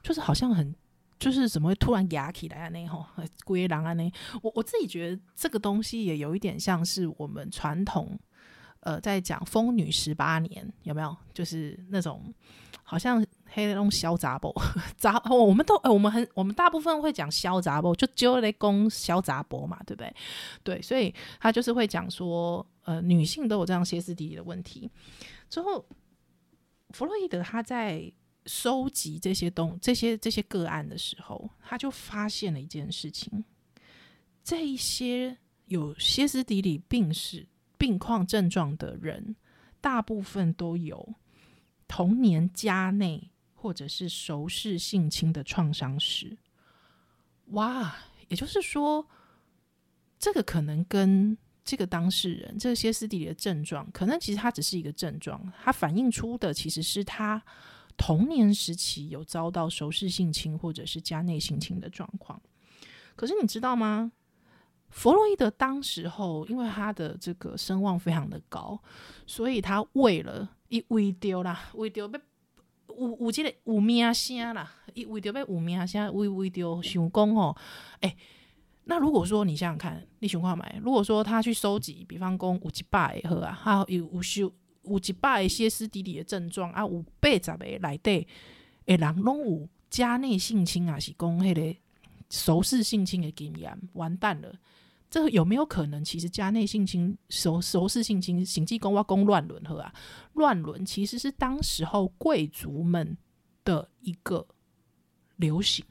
[0.03, 0.75] 就是好像很，
[1.19, 2.69] 就是怎么会突然压起来啊？
[2.71, 3.05] 那吼，
[3.45, 8.19] 龟狼啊那，我我自己觉得这个东西也有一点像是我们传统。
[8.83, 11.15] 呃，在讲疯女十八年有没有？
[11.35, 12.33] 就是那种
[12.91, 14.53] 好像黑那种小杂波
[14.99, 20.13] 杂，我们都，我们很我们大部分会讲小杂波，就就来攻小杂波嘛，对不对？
[20.65, 24.91] 对，所以他就是会讲说，呃，女性都有这样歇斯底里的问题。
[25.49, 25.87] 之后，
[26.89, 28.13] 弗洛伊德他在
[28.47, 33.45] 收集这些东这些这些个案的时候，他就发现了一件事情：
[34.43, 37.47] 这一些有歇斯底里病史。
[37.79, 39.35] 病况症状的人，
[39.81, 41.15] 大部分都有
[41.91, 46.39] 童年家内或者是熟识性侵的创伤史。
[47.47, 47.97] 哇，
[48.29, 49.05] 也就是说，
[50.17, 57.43] 这个可能跟这个当事人这些歇斯底里的症状，可能其实它只是一个症状，它反映出的其实是他
[57.97, 62.41] 童年时期有遭到熟识性侵或者是家内性侵的状况。
[63.17, 64.13] 可是你知道吗？
[64.91, 68.81] 弗洛伊德当时候，因为他的这个声望非常的高，
[69.27, 72.21] 所以他为了伊为着啦，为着要
[72.97, 77.57] 有有即个有名声啦，伊为着要有名声，为为着想讲吼，
[78.01, 78.17] 诶、欸，
[78.85, 84.53] 那如果说你想想看，你想看买，如果说他去收集，比方讲有一百个好啊，他有有收
[84.85, 88.27] 有一百个歇斯底里的症状啊，有八十个内底
[88.87, 91.77] 诶，人拢有家内性侵啊，是讲迄个
[92.29, 94.55] 熟识性侵的经验，完蛋了。
[95.11, 96.05] 这有没有可能？
[96.05, 99.93] 其实家内性侵、熟熟识性侵、行迹公挖公乱伦和啊，
[100.35, 103.19] 乱伦其实是当时候贵族们
[103.65, 104.47] 的一个
[105.35, 105.85] 流行。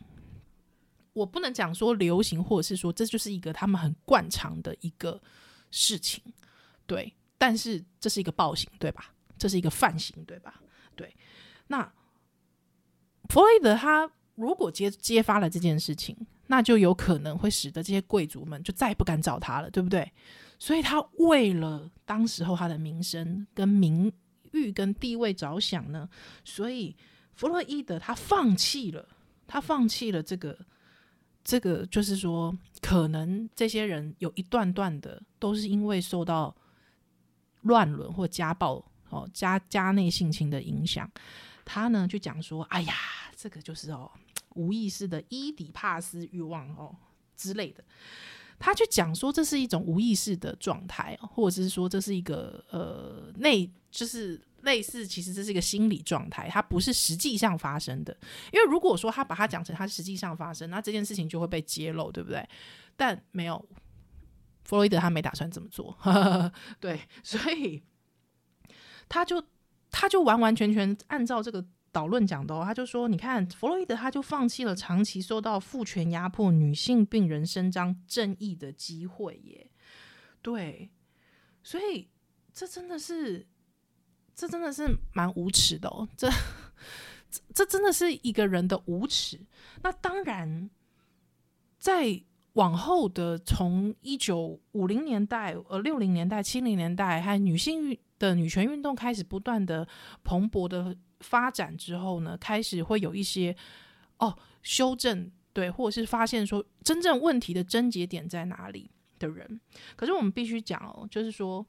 [1.11, 5.22] 我不能讲说流行，或者是说这就是一个他们很惯常的一个
[5.70, 6.24] 事情，
[6.88, 7.13] 对。
[7.38, 9.13] 但是这是一个暴行，对吧？
[9.38, 10.61] 这是一个犯行，对吧？
[10.95, 11.13] 对。
[11.67, 11.84] 那
[13.28, 16.15] 弗洛伊德他如果揭揭发了这件事情。
[16.52, 20.12] 那就有可能会使得这些贵族们就再也不敢找他了，对不对？
[20.58, 24.12] 所以他为了当时候他的名声、跟名
[24.52, 26.10] 誉、跟地位着想呢，
[26.43, 26.95] 所以
[27.34, 29.08] 弗洛伊德他放弃了，
[29.45, 30.58] 他放弃了这个
[31.43, 36.56] 这个就是说，可能这些人有一段段的都是因为受到
[37.62, 41.10] 乱伦或家暴哦，家家内性侵的影响，
[41.64, 42.93] 他呢就讲说，哎呀，
[43.38, 44.12] 这个就是哦，
[44.60, 46.93] 无意识的伊底帕斯欲望哦
[47.38, 47.82] 之类的。
[48.60, 58.16] 他去讲说，这是一种无意识的状态，或者是说这是一个呃内，就是类似，其实这是一个心理状态，它不是实际上发生的。
[58.51, 62.45] 因为如果说他把它讲成它实际上发生，那这件事情就会被揭露，对不对？
[62.97, 63.66] 但没有，
[64.66, 65.97] 弗洛伊德他没打算这么做，
[66.82, 67.82] 对，所以
[69.07, 69.41] 他就
[69.89, 71.66] 他就完完全全按照这个。
[71.92, 79.72] 导论讲的哦，他就说：“你看，弗洛伊德他就放弃了长期受到父权压迫女性病人伸张正义的机会耶。”
[80.42, 80.92] 对，
[81.64, 82.10] 所以
[82.54, 83.48] 这真的是，
[84.36, 86.08] 这真的是蛮无耻的哦。
[86.16, 86.30] 这
[87.54, 89.40] 这真的是一个人的无耻。
[89.82, 90.70] 那当然，
[91.80, 92.22] 在
[92.54, 99.88] 往后的从一九五零年代、呃六零年代、七零年代，还女性的女权运动开始不断的
[100.24, 100.96] 蓬勃的。
[101.20, 103.55] 发展之后呢，开始会有一些
[104.17, 109.59] 哦修正，对，或者是发现说真正问题的症结点在哪里的人。
[109.95, 111.65] 可是我们必须讲哦，就是说，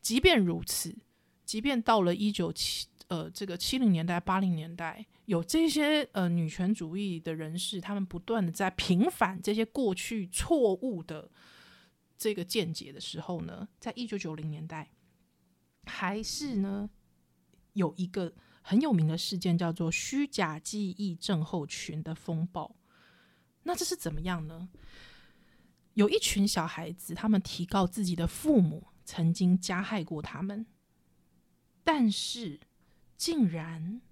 [0.00, 0.96] 即便如此，
[1.44, 11.30] 即便到了一九七呃这个七零年代、八零年代，有这些呃女权主义的人士，他们不断的在平反这些过去错误的
[12.16, 14.90] 这个见解的时候呢，在一九九零年代，
[15.84, 16.90] 还是呢
[17.74, 18.34] 有一个。
[18.68, 22.76] 很有名的事件叫做虚假记忆症候群的风暴。
[23.62, 24.68] 那这是怎么样呢？
[25.94, 30.66] 有一群小孩子，他们提告自己的父母曾经加害过他们，
[31.82, 32.60] 但是
[33.16, 34.02] 竟然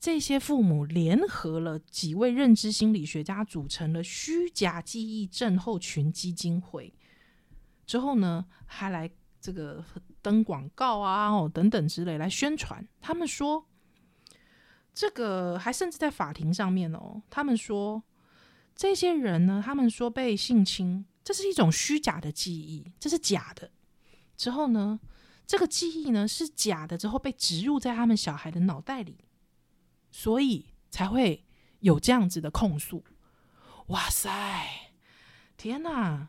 [0.00, 6.90] 这些父母联合了几位认知心理学家，组成了虚假记忆症候群基金会。
[7.84, 9.84] 之后呢，还来这个
[10.22, 12.88] 登广告啊，哦等等之类来宣传。
[13.02, 13.68] 他们说。
[14.94, 18.02] 这个还甚至在法庭上面哦，他们说
[18.74, 23.70] 这些人呢，他们说被性侵，这是一种虚假的记忆，这是假的。
[24.36, 24.98] 之后呢，
[25.46, 29.18] 这个记忆呢是假的，之后被植入在他们小孩的脑袋里，
[30.10, 31.44] 所以才会
[31.80, 33.04] 有这样子的控诉。
[33.88, 34.90] 哇塞，
[35.56, 36.28] 天哪！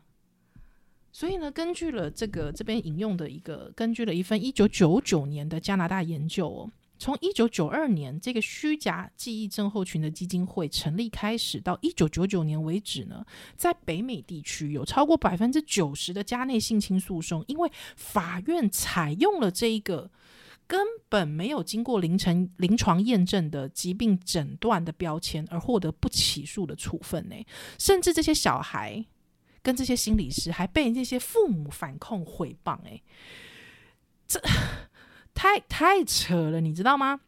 [1.12, 6.70] 所以呢，根据了这个这边引用的一个，根据了一份一九九九年的加拿大研究哦。
[7.00, 13.24] 从一九九二年这个虚假记忆症候群的基金会成立开始，到一九九九年为止呢，
[13.56, 20.10] 在北美地区有超过百分之九十的家内性侵诉讼，因为法院采用了这一个
[20.66, 20.78] 根
[21.08, 27.34] 本没有经过临床临床验证的疾病诊断的标签，而获得不起诉的处分呢。
[27.78, 29.02] 甚至这些小孩
[29.62, 33.00] 跟这些心理师还被这些父母反控诽谤，哎，
[34.26, 34.38] 这。
[35.40, 37.18] 太太扯了，你知道吗？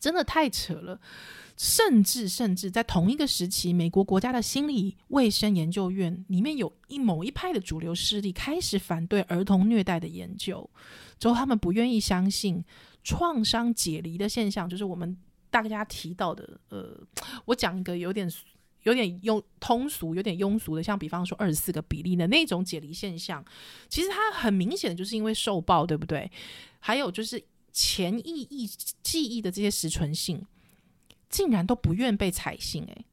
[0.00, 1.00] 真的太扯了，
[1.56, 10.68] 甚至甚至在同一个时期，美国国家的心理卫生研究院里面有一某一派的主流势力开始反对儿童虐待的研究，
[11.20, 12.64] 之后他们不愿意相信
[13.04, 15.16] 创伤解离的现象，就是我们
[15.48, 16.58] 大家提到的。
[16.70, 17.00] 呃，
[17.44, 18.28] 我讲一个有点。
[18.88, 23.44] 有点庸通俗，有点庸俗的，像比方说二十四个比例的那种解离现象，
[23.88, 26.30] 其实它很明显的就是因为受暴，对不对？
[26.80, 28.66] 还有就是潜意忆
[29.02, 30.44] 记忆的这些实存性，
[31.28, 33.04] 竟然都不愿被采信，诶，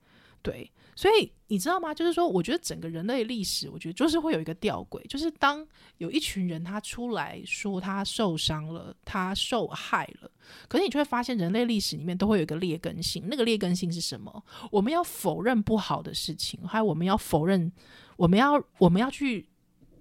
[0.41, 0.71] 对。
[0.95, 1.93] 所以你知道吗？
[1.93, 5.67] 就是说，我觉得整个人类历史，我觉得就是会有一个吊诡，就是当
[5.97, 10.31] 有一群人他出来说他受伤了，他受害了，
[10.69, 13.27] 可是你就会发现，人类历史里面都会有一个劣根性。
[13.27, 14.41] 那个劣根性是什么？
[14.71, 17.69] 我们要否认不好的事情，还有我们要否认，
[18.15, 19.49] 我们要我们要去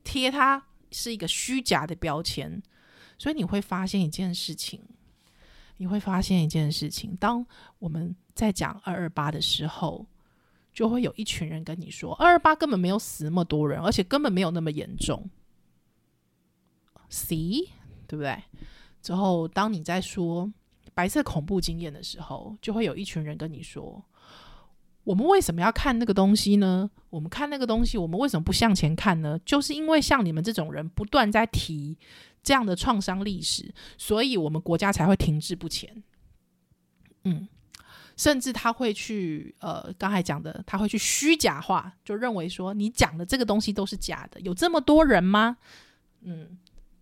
[0.05, 2.63] 贴它是一个虚假的标签。
[3.19, 4.81] 所以你会发现一件事情，
[5.79, 7.45] 你会发现一件事情，当
[7.81, 10.07] 我们在讲二二八的时候。
[10.75, 15.31] 就会有一群人跟你说，二二八根本没有死那么多人，而且根本没有那么严重
[17.09, 17.37] C
[18.09, 18.43] 对不对？
[19.01, 20.53] 之后，当你在说
[20.93, 24.05] 白色恐怖经验的时候，就会有一群人跟你说，
[25.05, 26.91] 我们为什么要看那个东西呢？
[27.11, 29.39] 我们看那个东西，我们为什么不向前看呢？
[29.45, 31.97] 就是因为像你们这种人不断在提
[32.43, 36.03] 这样的创伤历史，所以我们国家才会停滞不前。
[37.23, 37.47] 嗯。
[38.17, 44.41] 甚至他会去，呃，刚才讲的，他会去虚假化，就认为说你讲的这个东西都是假的。
[44.41, 45.57] 有这么多人吗？
[46.23, 46.57] 嗯，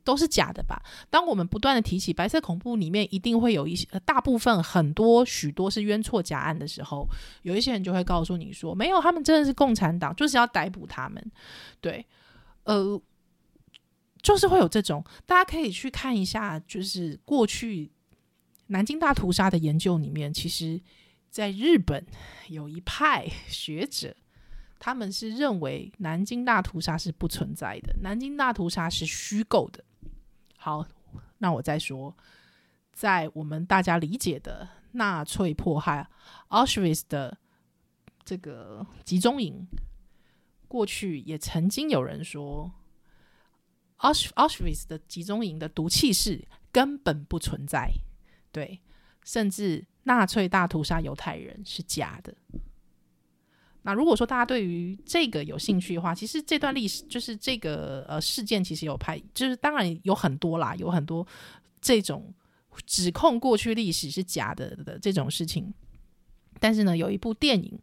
[0.04, 0.82] 都是假的吧？
[1.10, 7.08] 当我们不断的提起白色恐怖里面一定会有一些大部分很多许多是冤错假案的时候，
[7.42, 11.24] 有一些人就会告诉你说，没有，他们真的是共产党，就是要逮捕他们。
[11.80, 12.04] 对，
[12.64, 13.00] 呃，
[14.22, 17.92] 就是会有这种，大家可以去看一下，就是过去
[18.68, 20.80] 南京大屠杀的研究里面，其实
[21.32, 22.06] 在日本
[22.48, 24.14] 有一派 学者。
[24.84, 29.84] 他们是认为南京大屠杀是不存在的，南京大屠杀是虚构的。
[30.56, 30.84] 好，
[31.38, 32.16] 那我再说，
[32.92, 36.10] 在我们大家理解的纳粹迫害
[36.48, 37.38] Auschwitz 的
[38.24, 39.68] 这个集中营，
[40.66, 42.72] 过去也曾经有人说
[43.98, 47.92] ，Auschwitz 的集中营的毒气室根本不存在，
[48.50, 48.80] 对，
[49.22, 52.34] 甚至纳粹大屠杀犹太人是假的。
[53.82, 61.26] 那如果说大家对于这个有兴趣的话，其实这段历史就是这个呃事件，其实有拍，就是当然有很多啦，有很多
[61.80, 62.32] 这种
[62.86, 65.72] 指控过去历史是假的的这种事情。
[66.60, 67.76] 但是呢，有一部电影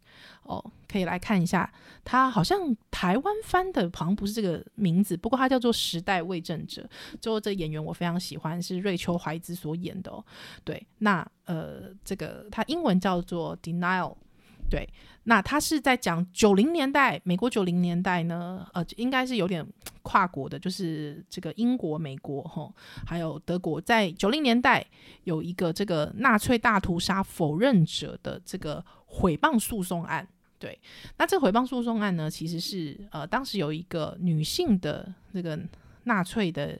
[0.44, 1.70] 哦，可以来看一下，
[2.04, 6.82] 它好像台湾翻的，好像不是这个名字，不过它叫做《时代伪证者》，
[7.20, 10.24] 最后这演员我非常喜欢，是瑞秋怀兹所演的哦。
[10.64, 14.12] 对，那呃，这个它英文叫做《Denial》。
[14.68, 14.88] 对，
[15.24, 19.66] 那他是在讲九零年代，美国九零年代呢，呃，应该是有点
[20.02, 22.72] 跨国的，就是这个英国、美国哈，
[23.04, 24.86] 还有德国，在九零年代
[25.24, 30.28] 有一个这个纳粹大屠杀否认者的这个诽谤诉讼案。
[30.60, 30.78] 对，
[31.18, 35.58] 那这个诽谤诉讼案呢，其实是呃，当时有一个女性的这个
[36.04, 36.78] 纳粹的。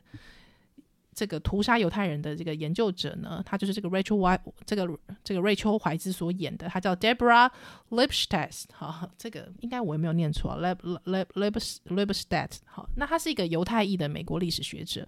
[1.12, 4.88] 这个屠杀犹太人的这个研究者呢，她就是这个 Rachel White，这个
[5.22, 7.50] 这个瑞秋怀兹所演的，她叫 Deborah
[7.90, 15.06] Lipstadt，好，这个应该我也没有念错，Lip Lip Lip Lipstadt，好，那她是一个犹太裔的美国历史学者，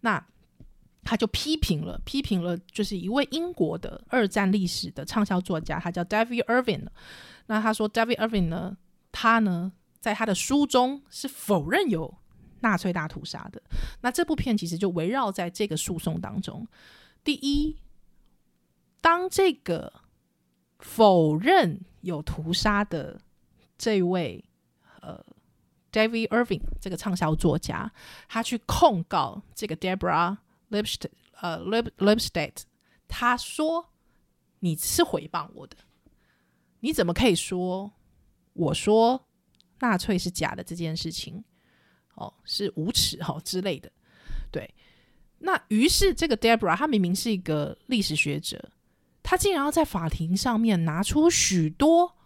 [0.00, 0.22] 那
[1.04, 6.84] 他就批评了，批评了，就是一位英国的二战历史的畅销作家，他叫 David Irving，
[7.46, 8.76] 那他说 David Irving 呢，
[9.10, 12.18] 他呢在他的书中是否认有。
[12.60, 13.62] 纳粹大屠杀的，
[14.00, 16.66] 那这部片其实就围绕在这个诉讼当中。
[17.22, 17.76] 第一，
[19.00, 19.92] 当这个
[20.78, 23.20] 否认有屠杀的
[23.76, 24.42] 这位
[25.02, 25.22] 呃
[25.92, 27.92] David Irving 这个畅销作家，
[28.26, 30.38] 他去控告这个 Debra
[30.70, 31.04] Lipst
[31.42, 32.62] 呃 Lip Lipstadt，
[33.06, 33.90] 他说
[34.60, 35.76] 你是诽谤我的，
[36.86, 37.92] 你怎么可以说
[38.52, 39.26] 我说
[39.80, 41.42] 纳粹是假的这件事情？
[42.14, 43.90] 哦，是无耻、哦、之类的，
[44.52, 44.72] 对。
[45.38, 48.70] 那于是这个 Deborah，他明明是一个历史学者，
[49.20, 52.16] 他竟然要在法庭上面拿出许多，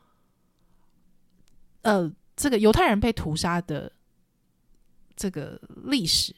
[1.80, 3.90] 呃，这个犹太人被屠杀的
[5.16, 6.36] 这个历史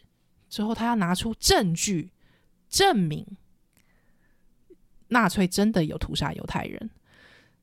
[0.49, 2.13] 之后，他要拿出证据
[2.69, 3.27] 证明
[5.09, 6.89] 纳粹真的有屠杀犹太人。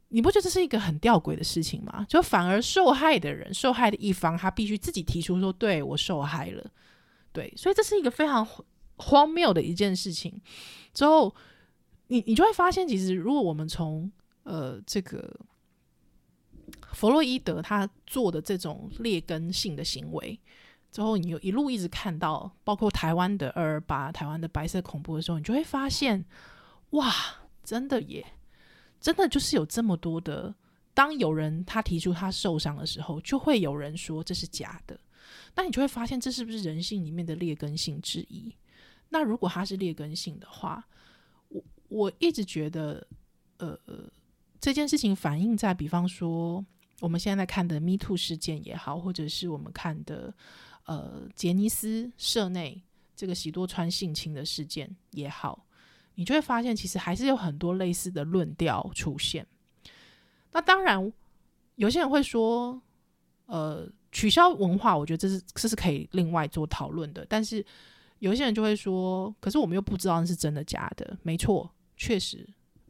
[0.10, 2.06] 你不觉得这是一个很吊诡的事情吗？
[2.10, 6.72] 就反而受害的人、受害的一方，他必须自己提出说：“对，我受害了。”
[7.32, 8.48] 对，所以这是一个非常
[8.98, 10.42] 荒谬的一件事情。
[10.94, 11.34] 之后，
[12.08, 14.12] 你你就会发现，其实如果我们从
[14.44, 15.40] 呃这个
[16.94, 20.40] 弗洛伊德他做的这种劣根性的行为
[20.92, 26.26] 之后，你有一路一直看到，包括台湾的二二八、台湾的白色恐怖的时候，你就会发现，
[26.90, 27.14] 哇，
[27.64, 28.26] 真的耶！
[29.00, 30.54] 真的就是有这么多的，
[30.94, 35.00] 当有人他提出他受伤的时候，就会有人说这是假的。
[35.56, 38.54] 那你就会发现，这是不是人性里面的劣根性之一？
[39.10, 40.86] 那如果他是劣根性的话，
[41.48, 43.06] 我我一直觉得，
[43.58, 43.80] 呃，
[44.60, 46.64] 这件事情反映在，比方说
[47.00, 50.34] 我们现在看的 Me Too 事件也好，或者是我们看的
[50.86, 52.82] 呃杰尼斯社内
[53.16, 55.66] 这个喜多川性侵的事件也好。
[56.20, 59.48] 你就会发现，其实还是有很多类似的论调出现。
[60.52, 61.14] 那当然，
[61.76, 62.78] 有些人会说，
[63.46, 67.26] 呃，取消文化，我觉得这是这是可以另外做讨论的。
[67.30, 67.66] 但是
[68.18, 71.18] 有些人就会说，可是我们又不知道那是真的假的。
[71.24, 72.46] 没错，确实，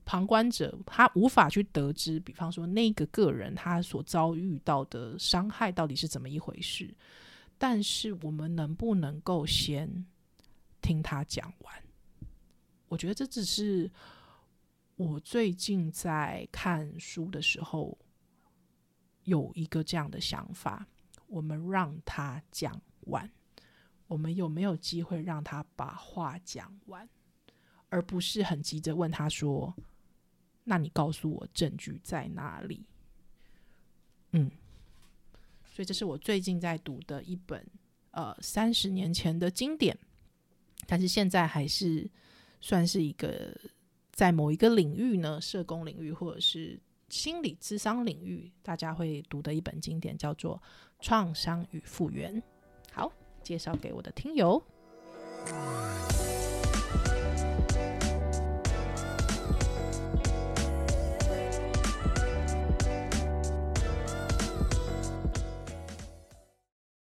[0.05, 6.91] 旁观者他无法去得知，比方说那个个人他所遭遇到的伤害到底是怎么一回事。
[7.59, 10.03] 但是我们能不能够先
[10.82, 11.75] 听他讲完？
[12.89, 13.89] 我觉得这只是
[14.97, 17.97] 我最近在看书的时候
[19.23, 20.85] 有一个这样的想法。
[21.27, 23.31] 我们让他讲完，
[24.07, 27.07] 我们有没有机会让他把话讲完，
[27.89, 29.75] 而不是很急着问他说
[30.65, 32.83] ：“那你告诉我证据在哪里？”
[34.33, 34.49] 嗯，
[35.63, 37.63] 所以这是我最近在读的一本
[38.09, 39.95] 呃三十年前的经典。
[40.87, 42.09] 但是现在还是
[42.62, 43.55] 算是一个
[44.12, 46.80] 在某一个领域呢，社工领域或者是
[47.10, 50.62] 心理智商领域，大家会读的一本经典，叫做
[51.05, 52.36] 《创伤与复原》。
[52.91, 54.62] 好，介绍给我的听友。